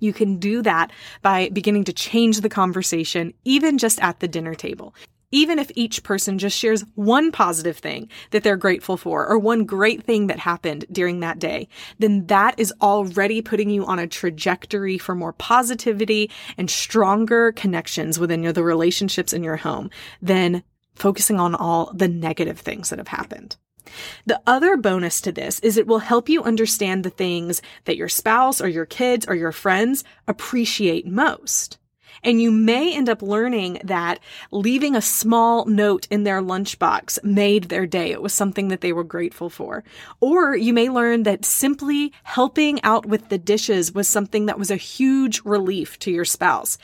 You 0.00 0.12
can 0.12 0.38
do 0.38 0.62
that 0.62 0.90
by 1.22 1.50
beginning 1.52 1.84
to 1.84 1.92
change 1.92 2.40
the 2.40 2.48
conversation, 2.48 3.34
even 3.44 3.78
just 3.78 4.00
at 4.00 4.18
the 4.18 4.28
dinner 4.28 4.54
table. 4.54 4.94
Even 5.32 5.60
if 5.60 5.70
each 5.76 6.02
person 6.02 6.38
just 6.38 6.58
shares 6.58 6.84
one 6.96 7.30
positive 7.30 7.76
thing 7.76 8.08
that 8.32 8.42
they're 8.42 8.56
grateful 8.56 8.96
for 8.96 9.28
or 9.28 9.38
one 9.38 9.64
great 9.64 10.02
thing 10.02 10.26
that 10.26 10.40
happened 10.40 10.84
during 10.90 11.20
that 11.20 11.38
day, 11.38 11.68
then 12.00 12.26
that 12.26 12.58
is 12.58 12.74
already 12.80 13.40
putting 13.40 13.70
you 13.70 13.86
on 13.86 14.00
a 14.00 14.08
trajectory 14.08 14.98
for 14.98 15.14
more 15.14 15.34
positivity 15.34 16.30
and 16.58 16.68
stronger 16.68 17.52
connections 17.52 18.18
within 18.18 18.42
the 18.42 18.64
relationships 18.64 19.32
in 19.32 19.44
your 19.44 19.56
home 19.56 19.88
than 20.20 20.64
focusing 20.96 21.38
on 21.38 21.54
all 21.54 21.92
the 21.94 22.08
negative 22.08 22.58
things 22.58 22.90
that 22.90 22.98
have 22.98 23.08
happened. 23.08 23.56
The 24.26 24.40
other 24.46 24.76
bonus 24.76 25.20
to 25.22 25.32
this 25.32 25.58
is 25.60 25.76
it 25.76 25.86
will 25.86 25.98
help 25.98 26.28
you 26.28 26.42
understand 26.42 27.04
the 27.04 27.10
things 27.10 27.62
that 27.84 27.96
your 27.96 28.08
spouse 28.08 28.60
or 28.60 28.68
your 28.68 28.86
kids 28.86 29.26
or 29.26 29.34
your 29.34 29.52
friends 29.52 30.04
appreciate 30.26 31.06
most. 31.06 31.78
And 32.22 32.40
you 32.40 32.50
may 32.50 32.94
end 32.94 33.08
up 33.08 33.22
learning 33.22 33.80
that 33.84 34.20
leaving 34.50 34.94
a 34.94 35.02
small 35.02 35.64
note 35.64 36.06
in 36.10 36.24
their 36.24 36.42
lunchbox 36.42 37.22
made 37.24 37.64
their 37.64 37.86
day. 37.86 38.10
It 38.10 38.22
was 38.22 38.34
something 38.34 38.68
that 38.68 38.80
they 38.80 38.92
were 38.92 39.04
grateful 39.04 39.50
for. 39.50 39.84
Or 40.20 40.54
you 40.56 40.72
may 40.72 40.90
learn 40.90 41.22
that 41.22 41.44
simply 41.44 42.12
helping 42.22 42.82
out 42.82 43.06
with 43.06 43.28
the 43.28 43.38
dishes 43.38 43.92
was 43.92 44.08
something 44.08 44.46
that 44.46 44.58
was 44.58 44.70
a 44.70 44.76
huge 44.76 45.40
relief 45.44 45.98
to 46.00 46.10
your 46.10 46.24
spouse. 46.24 46.78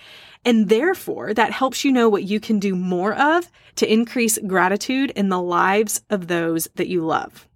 And 0.44 0.68
therefore, 0.68 1.34
that 1.34 1.50
helps 1.50 1.84
you 1.84 1.90
know 1.90 2.08
what 2.08 2.22
you 2.22 2.38
can 2.38 2.58
do 2.60 2.76
more 2.76 3.14
of 3.14 3.50
to 3.74 3.92
increase 3.92 4.38
gratitude 4.46 5.10
in 5.10 5.28
the 5.28 5.40
lives 5.40 6.02
of 6.08 6.28
those 6.28 6.68
that 6.76 6.88
you 6.88 7.04
love. 7.04 7.48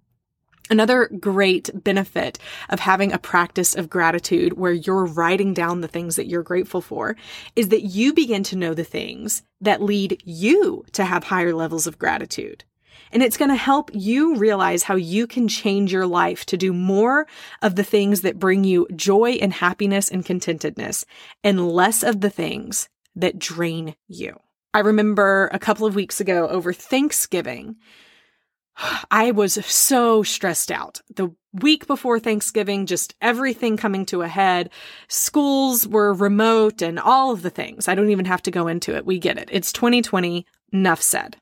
Another 0.71 1.09
great 1.19 1.69
benefit 1.73 2.39
of 2.69 2.79
having 2.79 3.11
a 3.11 3.19
practice 3.19 3.75
of 3.75 3.89
gratitude 3.89 4.53
where 4.53 4.71
you're 4.71 5.05
writing 5.05 5.53
down 5.53 5.81
the 5.81 5.87
things 5.89 6.15
that 6.15 6.27
you're 6.27 6.43
grateful 6.43 6.79
for 6.79 7.17
is 7.57 7.67
that 7.69 7.81
you 7.81 8.13
begin 8.13 8.41
to 8.43 8.55
know 8.55 8.73
the 8.73 8.85
things 8.85 9.43
that 9.59 9.81
lead 9.81 10.21
you 10.23 10.85
to 10.93 11.03
have 11.03 11.25
higher 11.25 11.53
levels 11.53 11.87
of 11.87 11.99
gratitude. 11.99 12.63
And 13.11 13.21
it's 13.21 13.35
going 13.35 13.51
to 13.51 13.55
help 13.57 13.91
you 13.93 14.37
realize 14.37 14.83
how 14.83 14.95
you 14.95 15.27
can 15.27 15.49
change 15.49 15.91
your 15.91 16.07
life 16.07 16.45
to 16.45 16.55
do 16.55 16.71
more 16.71 17.27
of 17.61 17.75
the 17.75 17.83
things 17.83 18.21
that 18.21 18.39
bring 18.39 18.63
you 18.63 18.87
joy 18.95 19.31
and 19.41 19.51
happiness 19.51 20.07
and 20.07 20.25
contentedness 20.25 21.03
and 21.43 21.67
less 21.69 22.01
of 22.01 22.21
the 22.21 22.29
things 22.29 22.87
that 23.17 23.37
drain 23.37 23.93
you. 24.07 24.39
I 24.73 24.79
remember 24.79 25.49
a 25.51 25.59
couple 25.59 25.85
of 25.85 25.95
weeks 25.95 26.21
ago 26.21 26.47
over 26.47 26.71
Thanksgiving, 26.71 27.75
I 29.11 29.31
was 29.31 29.53
so 29.65 30.23
stressed 30.23 30.71
out. 30.71 31.01
The 31.15 31.33
week 31.53 31.87
before 31.87 32.19
Thanksgiving, 32.19 32.85
just 32.85 33.15
everything 33.21 33.77
coming 33.77 34.05
to 34.07 34.21
a 34.21 34.27
head. 34.27 34.69
Schools 35.07 35.87
were 35.87 36.13
remote 36.13 36.81
and 36.81 36.99
all 36.99 37.31
of 37.31 37.41
the 37.41 37.49
things. 37.49 37.87
I 37.87 37.95
don't 37.95 38.09
even 38.09 38.25
have 38.25 38.41
to 38.43 38.51
go 38.51 38.67
into 38.67 38.95
it. 38.95 39.05
We 39.05 39.19
get 39.19 39.37
it. 39.37 39.49
It's 39.51 39.71
2020. 39.71 40.45
Enough 40.73 41.01
said. 41.01 41.37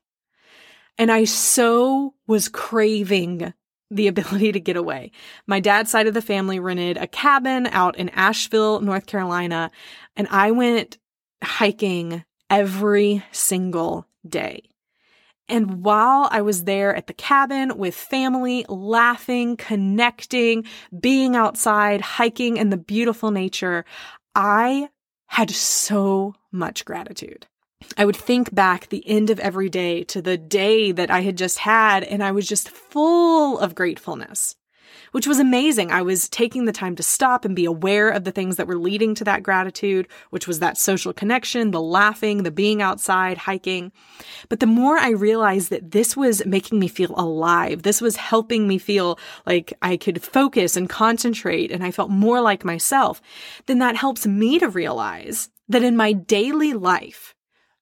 And 0.98 1.10
I 1.10 1.24
so 1.24 2.14
was 2.26 2.48
craving 2.48 3.54
the 3.90 4.06
ability 4.08 4.52
to 4.52 4.60
get 4.60 4.76
away. 4.76 5.12
My 5.46 5.60
dad's 5.60 5.90
side 5.90 6.06
of 6.06 6.14
the 6.14 6.22
family 6.22 6.58
rented 6.58 6.96
a 6.96 7.06
cabin 7.06 7.66
out 7.68 7.96
in 7.96 8.08
Asheville, 8.10 8.80
North 8.80 9.06
Carolina, 9.06 9.70
and 10.16 10.26
I 10.30 10.50
went 10.50 10.98
hiking 11.42 12.24
every 12.50 13.24
single 13.30 14.06
day. 14.28 14.69
And 15.50 15.82
while 15.82 16.28
I 16.30 16.42
was 16.42 16.64
there 16.64 16.94
at 16.94 17.08
the 17.08 17.12
cabin 17.12 17.76
with 17.76 17.94
family, 17.94 18.64
laughing, 18.68 19.56
connecting, 19.56 20.64
being 20.98 21.34
outside, 21.34 22.00
hiking 22.00 22.56
in 22.56 22.70
the 22.70 22.76
beautiful 22.76 23.32
nature, 23.32 23.84
I 24.34 24.90
had 25.26 25.50
so 25.50 26.34
much 26.52 26.84
gratitude. 26.84 27.46
I 27.96 28.04
would 28.04 28.16
think 28.16 28.54
back 28.54 28.88
the 28.88 29.06
end 29.08 29.28
of 29.30 29.40
every 29.40 29.68
day 29.68 30.04
to 30.04 30.22
the 30.22 30.38
day 30.38 30.92
that 30.92 31.10
I 31.10 31.22
had 31.22 31.36
just 31.36 31.58
had, 31.58 32.04
and 32.04 32.22
I 32.22 32.30
was 32.30 32.46
just 32.46 32.68
full 32.68 33.58
of 33.58 33.74
gratefulness, 33.74 34.54
which 35.12 35.26
was 35.26 35.38
amazing. 35.38 35.90
I 35.90 36.02
was 36.02 36.28
taking 36.28 36.64
the 36.64 36.72
time 36.72 36.96
to 36.96 37.02
stop 37.02 37.44
and 37.44 37.56
be 37.56 37.64
aware 37.64 38.10
of 38.10 38.24
the 38.24 38.32
things 38.32 38.56
that 38.56 38.66
were 38.66 38.78
leading 38.78 39.14
to 39.16 39.24
that 39.24 39.42
gratitude, 39.42 40.08
which 40.30 40.46
was 40.46 40.60
that 40.60 40.78
social 40.78 41.12
connection, 41.12 41.70
the 41.70 41.80
laughing, 41.80 42.42
the 42.42 42.50
being 42.50 42.82
outside, 42.82 43.38
hiking. 43.38 43.92
But 44.48 44.60
the 44.60 44.66
more 44.66 44.98
I 44.98 45.10
realized 45.10 45.70
that 45.70 45.90
this 45.90 46.16
was 46.16 46.44
making 46.46 46.78
me 46.78 46.88
feel 46.88 47.14
alive, 47.16 47.82
this 47.82 48.00
was 48.00 48.16
helping 48.16 48.68
me 48.68 48.78
feel 48.78 49.18
like 49.46 49.72
I 49.82 49.96
could 49.96 50.22
focus 50.22 50.76
and 50.76 50.88
concentrate, 50.88 51.70
and 51.70 51.84
I 51.84 51.90
felt 51.90 52.10
more 52.10 52.40
like 52.40 52.64
myself, 52.64 53.20
then 53.66 53.78
that 53.78 53.96
helps 53.96 54.26
me 54.26 54.58
to 54.58 54.68
realize 54.68 55.50
that 55.68 55.84
in 55.84 55.96
my 55.96 56.12
daily 56.12 56.72
life, 56.72 57.34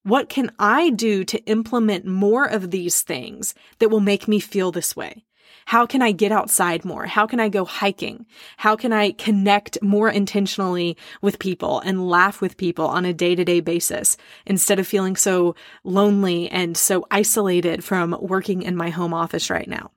what 0.03 0.29
can 0.29 0.51
I 0.59 0.91
do 0.91 1.25
to 1.25 1.45
implement 1.45 2.07
more 2.07 2.45
of 2.45 2.71
these 2.71 3.03
things 3.03 3.55
that 3.79 3.91
will 3.91 4.01
make 4.01 4.29
me 4.29 4.41
feel 4.41 4.73
this 4.73 4.97
way? 4.97 5.25
How 5.67 5.87
can 5.87 6.03
I 6.03 6.13
get 6.13 6.33
outside 6.33 6.85
more? 6.85 7.07
How 7.07 7.27
can 7.27 7.41
I 7.41 7.49
go 7.49 7.65
hiking? 7.65 8.27
How 8.57 8.77
can 8.77 8.93
I 8.93 9.13
connect 9.13 9.83
more 9.83 10.09
intentionally 10.09 10.97
with 11.21 11.39
people 11.39 11.81
and 11.81 12.09
laugh 12.09 12.41
with 12.41 12.57
people 12.57 12.87
on 12.87 13.05
a 13.05 13.13
day 13.13 13.35
to 13.35 13.45
day 13.45 13.61
basis 13.61 14.17
instead 14.47 14.79
of 14.79 14.87
feeling 14.87 15.17
so 15.17 15.55
lonely 15.85 16.49
and 16.51 16.77
so 16.77 17.07
isolated 17.11 17.85
from 17.85 18.17
working 18.21 18.63
in 18.63 18.77
my 18.77 18.91
home 18.91 19.15
office 19.15 19.51
right 19.51 19.69
now? 19.69 19.91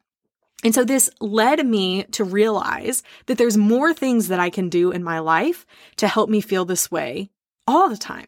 And 0.64 0.76
so 0.76 0.84
this 0.84 1.10
led 1.20 1.66
me 1.66 2.04
to 2.12 2.24
realize 2.24 3.02
that 3.26 3.38
there's 3.38 3.58
more 3.58 3.94
things 3.94 4.28
that 4.28 4.40
I 4.40 4.50
can 4.50 4.70
do 4.70 4.92
in 4.92 5.04
my 5.04 5.20
life 5.20 5.66
to 5.98 6.08
help 6.08 6.30
me 6.30 6.42
feel 6.42 6.66
this 6.66 6.92
way 6.92 7.30
all 7.66 7.90
the 7.90 7.98
time. 7.98 8.28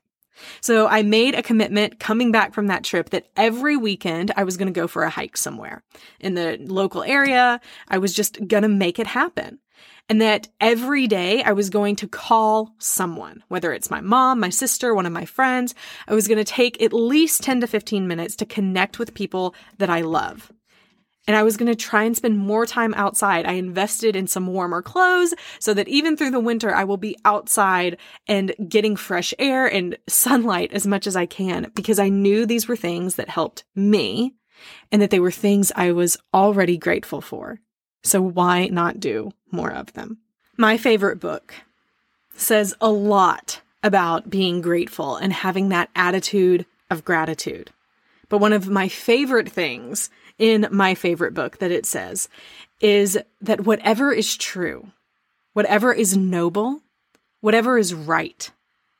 So 0.61 0.87
I 0.87 1.01
made 1.03 1.35
a 1.35 1.43
commitment 1.43 1.99
coming 1.99 2.31
back 2.31 2.53
from 2.53 2.67
that 2.67 2.83
trip 2.83 3.09
that 3.11 3.27
every 3.35 3.77
weekend 3.77 4.31
I 4.35 4.43
was 4.43 4.57
going 4.57 4.71
to 4.73 4.79
go 4.79 4.87
for 4.87 5.03
a 5.03 5.09
hike 5.09 5.37
somewhere 5.37 5.83
in 6.19 6.33
the 6.33 6.57
local 6.59 7.03
area. 7.03 7.59
I 7.87 7.97
was 7.97 8.13
just 8.13 8.47
going 8.47 8.63
to 8.63 8.69
make 8.69 8.99
it 8.99 9.07
happen. 9.07 9.59
And 10.09 10.21
that 10.21 10.49
every 10.59 11.07
day 11.07 11.43
I 11.43 11.53
was 11.53 11.69
going 11.69 11.95
to 11.97 12.07
call 12.07 12.75
someone, 12.77 13.41
whether 13.47 13.71
it's 13.71 13.89
my 13.89 14.01
mom, 14.01 14.39
my 14.39 14.49
sister, 14.49 14.93
one 14.93 15.05
of 15.05 15.13
my 15.13 15.25
friends. 15.25 15.73
I 16.07 16.13
was 16.13 16.27
going 16.27 16.37
to 16.37 16.43
take 16.43 16.81
at 16.81 16.91
least 16.91 17.41
10 17.41 17.61
to 17.61 17.67
15 17.67 18.07
minutes 18.07 18.35
to 18.37 18.45
connect 18.45 18.99
with 18.99 19.13
people 19.13 19.55
that 19.77 19.89
I 19.89 20.01
love. 20.01 20.51
And 21.27 21.37
I 21.37 21.43
was 21.43 21.57
going 21.57 21.71
to 21.71 21.75
try 21.75 22.03
and 22.03 22.15
spend 22.15 22.37
more 22.37 22.65
time 22.65 22.93
outside. 22.95 23.45
I 23.45 23.53
invested 23.53 24.15
in 24.15 24.27
some 24.27 24.47
warmer 24.47 24.81
clothes 24.81 25.33
so 25.59 25.73
that 25.73 25.87
even 25.87 26.17
through 26.17 26.31
the 26.31 26.39
winter, 26.39 26.73
I 26.73 26.83
will 26.83 26.97
be 26.97 27.17
outside 27.23 27.97
and 28.27 28.53
getting 28.67 28.95
fresh 28.95 29.33
air 29.39 29.65
and 29.65 29.97
sunlight 30.07 30.73
as 30.73 30.85
much 30.85 31.07
as 31.07 31.15
I 31.15 31.25
can 31.25 31.71
because 31.75 31.99
I 31.99 32.09
knew 32.09 32.45
these 32.45 32.67
were 32.67 32.75
things 32.75 33.15
that 33.15 33.29
helped 33.29 33.63
me 33.75 34.33
and 34.91 35.01
that 35.01 35.09
they 35.11 35.19
were 35.19 35.31
things 35.31 35.71
I 35.75 35.91
was 35.91 36.17
already 36.33 36.77
grateful 36.77 37.21
for. 37.21 37.59
So 38.03 38.21
why 38.21 38.67
not 38.67 38.99
do 38.99 39.31
more 39.51 39.71
of 39.71 39.93
them? 39.93 40.19
My 40.57 40.77
favorite 40.77 41.19
book 41.19 41.53
says 42.35 42.75
a 42.81 42.89
lot 42.89 43.61
about 43.81 44.29
being 44.29 44.61
grateful 44.61 45.15
and 45.15 45.31
having 45.31 45.69
that 45.69 45.89
attitude 45.95 46.65
of 46.89 47.05
gratitude. 47.05 47.71
But 48.29 48.39
one 48.39 48.53
of 48.53 48.69
my 48.69 48.87
favorite 48.87 49.49
things 49.49 50.09
in 50.37 50.67
my 50.71 50.95
favorite 50.95 51.33
book 51.33 51.59
that 51.59 51.71
it 51.71 51.85
says 51.85 52.29
is 52.81 53.17
that 53.41 53.65
whatever 53.65 54.11
is 54.11 54.35
true, 54.35 54.87
whatever 55.53 55.93
is 55.93 56.17
noble, 56.17 56.81
whatever 57.41 57.77
is 57.77 57.93
right, 57.93 58.51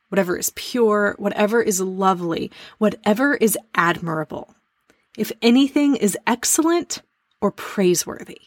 whatever 0.10 0.38
is 0.38 0.52
pure, 0.52 1.16
whatever 1.18 1.62
is 1.62 1.82
lovely, 1.82 2.52
whatever 2.78 3.36
is 3.36 3.58
admirable, 3.76 4.54
if 5.18 5.32
anything 5.42 5.96
is 5.96 6.18
excellent 6.26 7.02
or 7.42 7.52
praiseworthy, 7.52 8.42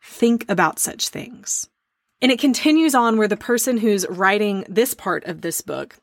think 0.00 0.44
about 0.48 0.78
such 0.78 1.08
things. 1.08 1.68
And 2.20 2.30
it 2.30 2.38
continues 2.38 2.94
on 2.94 3.16
where 3.16 3.28
the 3.28 3.36
person 3.36 3.78
who's 3.78 4.06
writing 4.08 4.64
this 4.68 4.94
part 4.94 5.24
of 5.24 5.40
this 5.40 5.60
book 5.60 5.98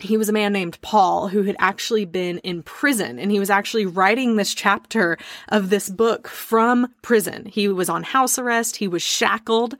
he 0.00 0.16
was 0.16 0.28
a 0.28 0.32
man 0.32 0.52
named 0.52 0.80
Paul 0.82 1.28
who 1.28 1.42
had 1.44 1.56
actually 1.58 2.04
been 2.04 2.38
in 2.38 2.62
prison 2.62 3.18
and 3.18 3.30
he 3.30 3.40
was 3.40 3.50
actually 3.50 3.86
writing 3.86 4.36
this 4.36 4.54
chapter 4.54 5.16
of 5.48 5.70
this 5.70 5.88
book 5.88 6.28
from 6.28 6.92
prison. 7.02 7.46
He 7.46 7.68
was 7.68 7.88
on 7.88 8.02
house 8.02 8.38
arrest, 8.38 8.76
he 8.76 8.88
was 8.88 9.02
shackled, 9.02 9.76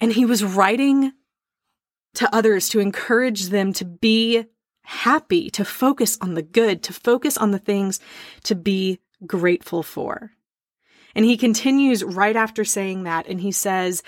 and 0.00 0.12
he 0.12 0.24
was 0.24 0.44
writing 0.44 1.12
to 2.14 2.34
others 2.34 2.68
to 2.70 2.80
encourage 2.80 3.46
them 3.46 3.72
to 3.74 3.84
be 3.84 4.44
happy, 4.82 5.50
to 5.50 5.64
focus 5.64 6.18
on 6.20 6.34
the 6.34 6.42
good, 6.42 6.82
to 6.84 6.92
focus 6.92 7.36
on 7.36 7.50
the 7.50 7.58
things 7.58 8.00
to 8.44 8.54
be 8.54 9.00
grateful 9.26 9.82
for. 9.82 10.32
And 11.14 11.24
he 11.24 11.36
continues 11.36 12.04
right 12.04 12.36
after 12.36 12.64
saying 12.64 13.02
that 13.02 13.26
and 13.26 13.40
he 13.40 13.52
says, 13.52 14.02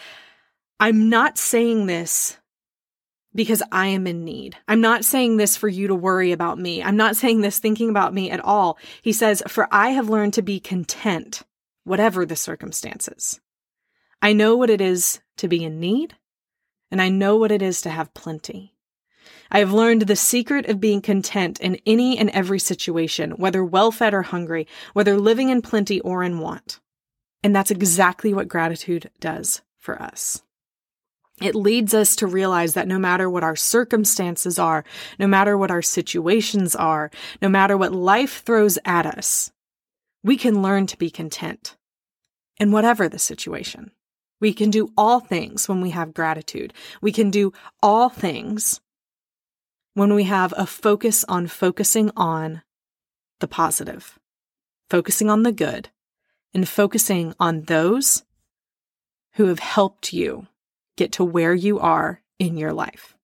I'm 0.78 1.08
not 1.08 1.38
saying 1.38 1.86
this 1.86 2.38
because 3.34 3.62
I 3.70 3.88
am 3.88 4.06
in 4.06 4.24
need. 4.24 4.56
I'm 4.66 4.80
not 4.80 5.04
saying 5.04 5.36
this 5.36 5.56
for 5.56 5.68
you 5.68 5.88
to 5.88 5.94
worry 5.94 6.32
about 6.32 6.58
me. 6.58 6.82
I'm 6.82 6.96
not 6.96 7.16
saying 7.16 7.40
this 7.40 7.58
thinking 7.58 7.90
about 7.90 8.14
me 8.14 8.30
at 8.30 8.40
all. 8.40 8.78
He 9.02 9.12
says, 9.12 9.42
For 9.46 9.68
I 9.70 9.90
have 9.90 10.08
learned 10.08 10.34
to 10.34 10.42
be 10.42 10.60
content, 10.60 11.42
whatever 11.84 12.26
the 12.26 12.36
circumstances. 12.36 13.40
I 14.20 14.32
know 14.32 14.56
what 14.56 14.70
it 14.70 14.80
is 14.80 15.20
to 15.38 15.48
be 15.48 15.64
in 15.64 15.80
need, 15.80 16.16
and 16.90 17.00
I 17.00 17.08
know 17.08 17.36
what 17.36 17.52
it 17.52 17.62
is 17.62 17.80
to 17.82 17.90
have 17.90 18.14
plenty. 18.14 18.74
I 19.50 19.58
have 19.60 19.72
learned 19.72 20.02
the 20.02 20.16
secret 20.16 20.66
of 20.66 20.80
being 20.80 21.00
content 21.00 21.60
in 21.60 21.80
any 21.86 22.18
and 22.18 22.30
every 22.30 22.58
situation, 22.58 23.32
whether 23.32 23.64
well 23.64 23.90
fed 23.90 24.14
or 24.14 24.22
hungry, 24.22 24.66
whether 24.92 25.16
living 25.16 25.48
in 25.48 25.62
plenty 25.62 26.00
or 26.00 26.22
in 26.22 26.38
want. 26.38 26.80
And 27.42 27.54
that's 27.54 27.70
exactly 27.70 28.34
what 28.34 28.48
gratitude 28.48 29.10
does 29.18 29.62
for 29.78 30.00
us. 30.00 30.42
It 31.40 31.54
leads 31.54 31.94
us 31.94 32.16
to 32.16 32.26
realize 32.26 32.74
that 32.74 32.88
no 32.88 32.98
matter 32.98 33.30
what 33.30 33.42
our 33.42 33.56
circumstances 33.56 34.58
are, 34.58 34.84
no 35.18 35.26
matter 35.26 35.56
what 35.56 35.70
our 35.70 35.82
situations 35.82 36.76
are, 36.76 37.10
no 37.40 37.48
matter 37.48 37.76
what 37.76 37.92
life 37.92 38.42
throws 38.44 38.78
at 38.84 39.06
us, 39.06 39.50
we 40.22 40.36
can 40.36 40.62
learn 40.62 40.86
to 40.86 40.98
be 40.98 41.10
content 41.10 41.76
in 42.58 42.72
whatever 42.72 43.08
the 43.08 43.18
situation. 43.18 43.90
We 44.38 44.52
can 44.52 44.70
do 44.70 44.92
all 44.96 45.20
things 45.20 45.68
when 45.68 45.80
we 45.80 45.90
have 45.90 46.14
gratitude. 46.14 46.74
We 47.00 47.12
can 47.12 47.30
do 47.30 47.52
all 47.82 48.10
things 48.10 48.80
when 49.94 50.14
we 50.14 50.24
have 50.24 50.52
a 50.56 50.66
focus 50.66 51.24
on 51.28 51.46
focusing 51.46 52.10
on 52.16 52.62
the 53.40 53.48
positive, 53.48 54.18
focusing 54.88 55.30
on 55.30 55.42
the 55.42 55.52
good, 55.52 55.88
and 56.52 56.68
focusing 56.68 57.34
on 57.40 57.62
those 57.62 58.24
who 59.34 59.46
have 59.46 59.58
helped 59.58 60.12
you 60.12 60.46
get 61.00 61.12
to 61.12 61.24
where 61.24 61.54
you 61.54 61.80
are 61.80 62.20
in 62.38 62.58
your 62.58 62.74
life. 62.74 63.16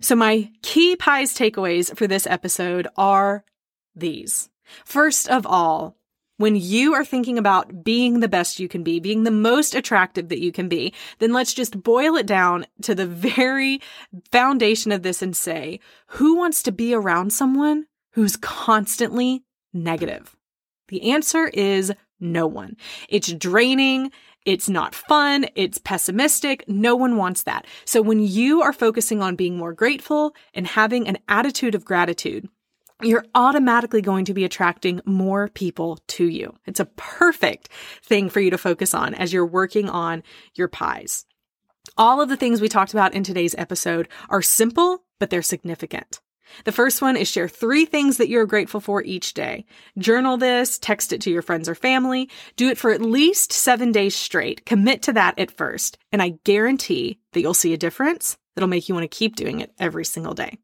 So, 0.00 0.16
my 0.16 0.50
key 0.62 0.96
pies 0.96 1.32
takeaways 1.32 1.96
for 1.96 2.08
this 2.08 2.26
episode 2.26 2.88
are 2.96 3.44
these. 3.94 4.50
First 4.84 5.28
of 5.28 5.46
all, 5.46 5.96
when 6.38 6.56
you 6.56 6.94
are 6.94 7.04
thinking 7.04 7.38
about 7.38 7.84
being 7.84 8.18
the 8.18 8.28
best 8.28 8.58
you 8.58 8.66
can 8.66 8.82
be, 8.82 8.98
being 8.98 9.22
the 9.22 9.30
most 9.30 9.76
attractive 9.76 10.28
that 10.30 10.40
you 10.40 10.50
can 10.50 10.68
be, 10.68 10.92
then 11.20 11.32
let's 11.32 11.54
just 11.54 11.80
boil 11.80 12.16
it 12.16 12.26
down 12.26 12.66
to 12.82 12.96
the 12.96 13.06
very 13.06 13.80
foundation 14.32 14.90
of 14.90 15.02
this 15.02 15.22
and 15.22 15.36
say, 15.36 15.78
who 16.06 16.36
wants 16.36 16.60
to 16.64 16.72
be 16.72 16.92
around 16.92 17.32
someone 17.32 17.86
who's 18.14 18.36
constantly 18.36 19.44
negative? 19.72 20.34
The 20.88 21.12
answer 21.12 21.46
is 21.46 21.92
no 22.18 22.46
one. 22.46 22.76
It's 23.08 23.32
draining. 23.32 24.10
It's 24.44 24.68
not 24.68 24.94
fun. 24.94 25.46
It's 25.54 25.78
pessimistic. 25.78 26.68
No 26.68 26.96
one 26.96 27.16
wants 27.16 27.44
that. 27.44 27.66
So 27.84 28.02
when 28.02 28.20
you 28.20 28.62
are 28.62 28.72
focusing 28.72 29.22
on 29.22 29.36
being 29.36 29.56
more 29.56 29.72
grateful 29.72 30.34
and 30.52 30.66
having 30.66 31.06
an 31.06 31.18
attitude 31.28 31.74
of 31.74 31.84
gratitude, 31.84 32.48
you're 33.00 33.24
automatically 33.34 34.00
going 34.00 34.24
to 34.26 34.34
be 34.34 34.44
attracting 34.44 35.00
more 35.04 35.48
people 35.48 35.98
to 36.08 36.28
you. 36.28 36.54
It's 36.66 36.80
a 36.80 36.86
perfect 36.96 37.68
thing 38.04 38.30
for 38.30 38.40
you 38.40 38.50
to 38.50 38.58
focus 38.58 38.94
on 38.94 39.14
as 39.14 39.32
you're 39.32 39.46
working 39.46 39.88
on 39.88 40.22
your 40.54 40.68
pies. 40.68 41.24
All 41.96 42.20
of 42.20 42.28
the 42.28 42.36
things 42.36 42.60
we 42.60 42.68
talked 42.68 42.92
about 42.92 43.14
in 43.14 43.24
today's 43.24 43.54
episode 43.58 44.08
are 44.28 44.42
simple, 44.42 45.04
but 45.18 45.30
they're 45.30 45.42
significant. 45.42 46.20
The 46.64 46.72
first 46.72 47.02
one 47.02 47.16
is 47.16 47.28
share 47.28 47.48
three 47.48 47.84
things 47.84 48.16
that 48.16 48.28
you're 48.28 48.46
grateful 48.46 48.80
for 48.80 49.02
each 49.02 49.34
day. 49.34 49.64
Journal 49.98 50.36
this, 50.36 50.78
text 50.78 51.12
it 51.12 51.20
to 51.22 51.30
your 51.30 51.42
friends 51.42 51.68
or 51.68 51.74
family. 51.74 52.28
Do 52.56 52.68
it 52.68 52.78
for 52.78 52.90
at 52.90 53.00
least 53.00 53.52
seven 53.52 53.92
days 53.92 54.14
straight. 54.14 54.64
Commit 54.66 55.02
to 55.02 55.12
that 55.14 55.38
at 55.38 55.50
first. 55.50 55.98
And 56.12 56.22
I 56.22 56.38
guarantee 56.44 57.18
that 57.32 57.40
you'll 57.40 57.54
see 57.54 57.72
a 57.72 57.78
difference 57.78 58.36
that'll 58.54 58.68
make 58.68 58.88
you 58.88 58.94
want 58.94 59.04
to 59.04 59.16
keep 59.16 59.36
doing 59.36 59.60
it 59.60 59.72
every 59.78 60.04
single 60.04 60.34
day. 60.34 60.58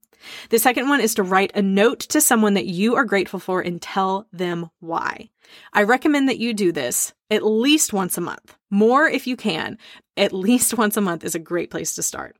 The 0.50 0.58
second 0.58 0.88
one 0.88 1.00
is 1.00 1.14
to 1.14 1.22
write 1.22 1.52
a 1.54 1.62
note 1.62 2.00
to 2.00 2.20
someone 2.20 2.54
that 2.54 2.66
you 2.66 2.96
are 2.96 3.04
grateful 3.04 3.40
for 3.40 3.60
and 3.60 3.80
tell 3.80 4.26
them 4.32 4.70
why. 4.80 5.30
I 5.72 5.84
recommend 5.84 6.28
that 6.28 6.38
you 6.38 6.54
do 6.54 6.72
this 6.72 7.14
at 7.30 7.44
least 7.44 7.92
once 7.92 8.18
a 8.18 8.22
month. 8.22 8.56
More 8.70 9.08
if 9.08 9.26
you 9.26 9.36
can. 9.36 9.78
At 10.16 10.32
least 10.32 10.74
once 10.78 10.96
a 10.96 11.00
month 11.00 11.24
is 11.24 11.34
a 11.34 11.40
great 11.40 11.70
place 11.70 11.94
to 11.94 12.02
start. 12.02 12.36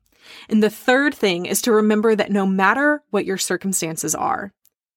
And 0.49 0.63
the 0.63 0.71
third 0.71 1.15
thing 1.15 1.47
is 1.47 1.63
to 1.63 1.73
remember 1.73 2.15
that 2.15 2.31
no 2.31 2.47
matter 2.47 3.03
what 3.11 3.25
your 3.25 3.39
circumstances 3.39 4.15
are, 4.15 4.53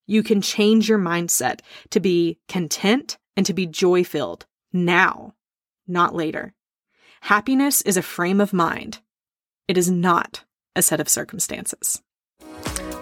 you 0.07 0.23
can 0.23 0.41
change 0.41 0.89
your 0.89 0.99
mindset 0.99 1.61
to 1.91 1.99
be 1.99 2.39
content 2.47 3.17
and 3.37 3.45
to 3.45 3.53
be 3.53 3.65
joy 3.65 4.03
filled 4.03 4.45
now, 4.73 5.33
not 5.87 6.15
later. 6.15 6.53
Happiness 7.21 7.81
is 7.81 7.97
a 7.97 8.01
frame 8.01 8.41
of 8.41 8.51
mind. 8.51 8.99
It 9.67 9.77
is 9.77 9.89
not 9.89 10.43
a 10.75 10.81
set 10.81 10.99
of 10.99 11.07
circumstances. 11.07 12.01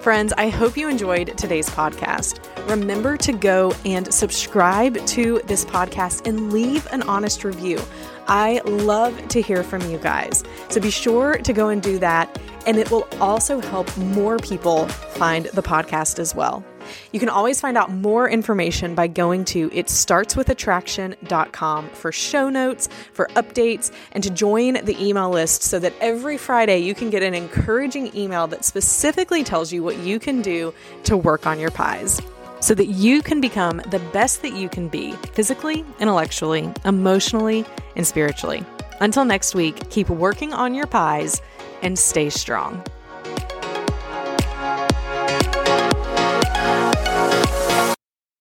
Friends, 0.02 0.32
I 0.38 0.48
hope 0.48 0.78
you 0.78 0.88
enjoyed 0.88 1.38
today's 1.38 1.70
podcast. 1.70 2.40
Remember 2.70 3.18
to 3.18 3.34
go 3.34 3.74
and 3.84 4.12
subscribe 4.14 5.06
to 5.08 5.42
this 5.46 5.66
podcast 5.66 6.26
and 6.26 6.54
leave 6.54 6.88
an 6.92 7.02
honest 7.04 7.44
review. 7.44 7.82
I 8.30 8.62
love 8.66 9.28
to 9.30 9.42
hear 9.42 9.64
from 9.64 9.82
you 9.90 9.98
guys. 9.98 10.44
So 10.70 10.80
be 10.80 10.92
sure 10.92 11.40
to 11.40 11.52
go 11.52 11.70
and 11.70 11.82
do 11.82 11.98
that. 11.98 12.40
And 12.68 12.78
it 12.78 12.92
will 12.92 13.08
also 13.20 13.60
help 13.60 13.98
more 13.98 14.38
people 14.38 14.88
find 14.88 15.48
the 15.48 15.64
podcast 15.64 16.20
as 16.20 16.36
well. 16.36 16.64
You 17.12 17.20
can 17.20 17.30
always 17.30 17.60
find 17.60 17.76
out 17.76 17.92
more 17.92 18.30
information 18.30 18.94
by 18.94 19.08
going 19.08 19.46
to 19.46 19.72
itstartswithattraction.com 19.72 21.90
for 21.90 22.12
show 22.12 22.50
notes, 22.50 22.88
for 23.14 23.30
updates, 23.30 23.92
and 24.12 24.24
to 24.24 24.30
join 24.30 24.74
the 24.86 24.96
email 25.04 25.32
list 25.32 25.64
so 25.64 25.80
that 25.80 25.96
every 26.00 26.38
Friday 26.38 26.78
you 26.80 26.94
can 26.94 27.10
get 27.10 27.24
an 27.24 27.34
encouraging 27.34 28.16
email 28.16 28.46
that 28.48 28.64
specifically 28.64 29.44
tells 29.44 29.74
you 29.74 29.82
what 29.82 29.98
you 29.98 30.20
can 30.20 30.44
do 30.44 30.72
to 31.06 31.18
work 31.18 31.48
on 31.48 31.60
your 31.60 31.72
pies 31.72 32.22
so 32.60 32.74
that 32.76 32.88
you 32.88 33.22
can 33.22 33.40
become 33.42 33.82
the 33.90 34.00
best 34.12 34.42
that 34.42 34.54
you 34.54 34.70
can 34.70 34.88
be 34.88 35.14
physically, 35.34 35.86
intellectually, 36.00 36.72
emotionally, 36.86 37.66
and 37.96 38.06
spiritually. 38.06 38.66
Until 39.00 39.26
next 39.26 39.56
week, 39.56 39.90
keep 39.90 40.10
working 40.10 40.54
on 40.54 40.74
your 40.74 40.88
pies 40.88 41.42
and 41.82 41.98
stay 41.98 42.30
strong. 42.30 42.84